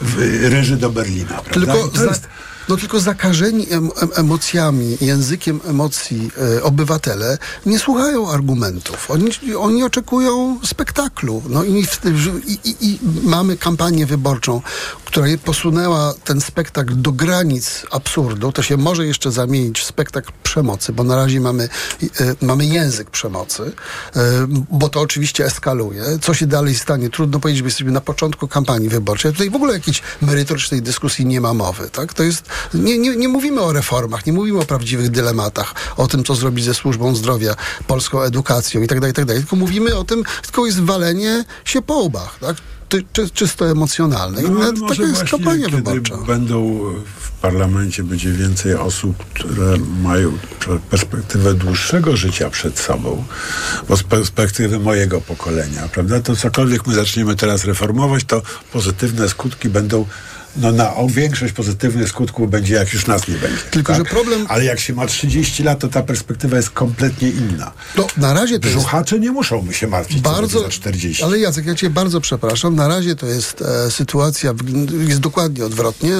[0.00, 1.34] w y, reży do Berlina.
[1.44, 1.72] Prawda?
[1.72, 2.28] Tylko, jest,
[2.68, 9.10] no tylko zakażeni em, em, emocjami, językiem emocji e, obywatele nie słuchają argumentów.
[9.10, 11.42] Oni, oni oczekują spektaklu.
[11.48, 11.86] No i,
[12.46, 14.62] i, i, I mamy kampanię wyborczą,
[15.04, 18.52] która posunęła ten spektakl do granic absurdu.
[18.52, 21.68] To się może jeszcze zamienić w spektakl przemocy, bo na razie mamy,
[22.20, 23.72] e, mamy język przemocy,
[24.16, 24.20] e,
[24.70, 26.02] bo to oczywiście eskaluje.
[26.22, 27.10] Co się dalej stanie?
[27.10, 29.32] Trudno powiedzieć, bo jesteśmy na początku kampanii wyborczej.
[29.32, 31.90] Tutaj w ogóle jakiejś merytorycznej dyskusji nie ma mowy.
[31.90, 32.14] Tak?
[32.14, 32.44] To jest,
[32.74, 36.64] nie, nie, nie mówimy o reformach, nie mówimy o prawdziwych dylematach, o tym, co zrobić
[36.64, 37.54] ze służbą zdrowia,
[37.86, 39.26] polską edukacją i tak dalej, i tak.
[39.26, 42.38] Tylko mówimy o tym, tylko jest walenie się po łbach.
[42.40, 42.56] Tak?
[42.88, 44.42] Ty, czy, czysto emocjonalne.
[44.42, 46.16] I No, nawet może taka jest kampania wyborcza.
[46.16, 46.78] będą
[47.20, 50.38] w parlamencie będzie więcej osób, które mają
[50.90, 53.24] perspektywę dłuższego życia przed sobą,
[53.88, 58.42] bo z perspektywy mojego pokolenia, prawda, to cokolwiek my zaczniemy teraz reformować, to
[58.72, 60.06] pozytywne skutki będą
[60.56, 63.62] no na o większość pozytywnych skutków będzie, jak już nas nie będzie.
[63.70, 67.72] Tylko, że problem- Ale jak się ma 30 lat, to ta perspektywa jest kompletnie inna.
[67.96, 71.24] No, na razie to jest Brzuchacze nie muszą się martwić bardzo, za 40.
[71.24, 72.74] ale Jacek, ja cię bardzo przepraszam.
[72.74, 74.54] Na razie to jest e, sytuacja,
[75.08, 76.12] jest dokładnie odwrotnie.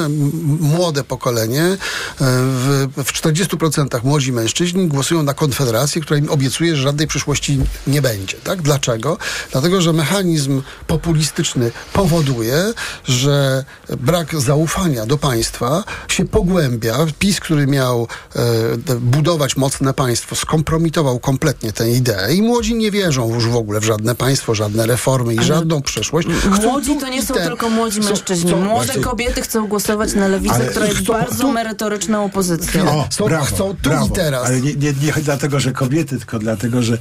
[0.60, 1.76] Młode pokolenie, e,
[2.18, 8.02] w, w 40% młodzi mężczyźni głosują na Konfederację, która im obiecuje, że żadnej przyszłości nie
[8.02, 8.36] będzie.
[8.36, 8.62] Tak?
[8.62, 9.18] Dlaczego?
[9.52, 12.72] Dlatego, że mechanizm populistyczny powoduje,
[13.04, 13.64] że
[14.00, 16.96] brak zaufania do państwa się pogłębia.
[17.18, 23.34] PiS, który miał e, budować mocne państwo, skompromitował kompletnie tę ideę i młodzi nie wierzą
[23.34, 26.28] już w ogóle w żadne państwo, żadne reformy i żadną przyszłość.
[26.54, 27.48] Chcą Młodzi to nie są ten.
[27.48, 28.54] tylko młodzi mężczyźni.
[28.54, 32.68] Młode właśnie- kobiety chcą głosować na lewicę, Ale która jest chcą bardzo tu- merytoryczną opozycją.
[32.68, 33.04] Chwilę.
[33.10, 34.46] Chcą- chcą tu i teraz.
[34.46, 36.98] Ale nie, nie, nie dlatego, że kobiety, tylko dlatego, że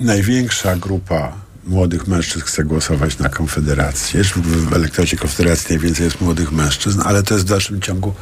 [0.00, 1.32] największa grupa
[1.64, 4.24] młodych mężczyzn chce głosować na Konfederację.
[4.24, 8.14] W elektoracie Konfederacji najwięcej jest młodych mężczyzn, ale to jest w dalszym ciągu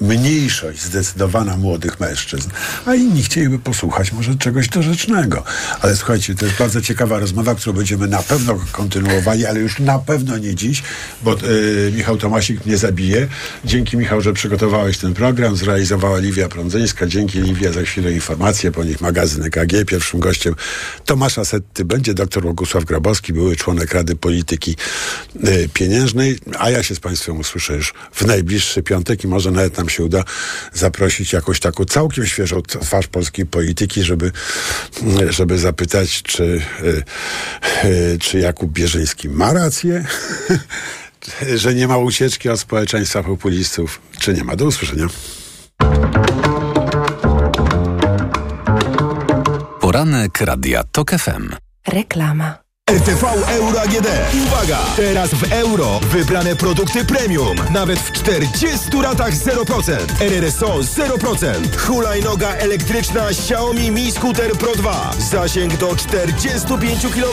[0.00, 2.50] mniejszość zdecydowana młodych mężczyzn,
[2.86, 5.44] a inni chcieliby posłuchać może czegoś dorzecznego.
[5.80, 9.98] Ale słuchajcie, to jest bardzo ciekawa rozmowa, którą będziemy na pewno kontynuowali, ale już na
[9.98, 10.82] pewno nie dziś,
[11.22, 13.28] bo y, Michał Tomasik mnie zabije.
[13.64, 17.06] Dzięki Michał, że przygotowałeś ten program, zrealizowała Liwia Prądzyńska.
[17.06, 19.84] Dzięki Liwia za chwilę informacje, po nich magazyn EKG.
[19.86, 20.54] Pierwszym gościem
[21.04, 24.76] Tomasza Setty będzie dr Bogusław Grabowski, były członek Rady Polityki
[25.48, 29.78] y, Pieniężnej, a ja się z Państwem usłyszę już w najbliższy piątek i może nawet
[29.84, 30.24] nam się uda
[30.72, 34.32] zaprosić jakąś taką całkiem świeżą twarz polskiej polityki, żeby,
[35.30, 37.04] żeby zapytać, czy, y,
[37.84, 40.04] y, czy Jakub Bierzyński ma rację,
[41.62, 44.56] że nie ma ucieczki od społeczeństwa populistów, czy nie ma.
[44.56, 45.06] Do usłyszenia.
[49.80, 51.48] Poranek Radia TOK FM.
[51.86, 52.63] Reklama.
[52.90, 54.06] RTV Euro AGD.
[54.46, 54.78] Uwaga!
[54.96, 57.56] Teraz w euro wybrane produkty premium.
[57.72, 59.96] Nawet w 40 ratach 0%.
[60.20, 61.76] RRSO 0%.
[61.76, 65.10] Hulajnoga elektryczna Xiaomi Mi Scooter Pro 2.
[65.18, 67.22] Zasięg do 45 km.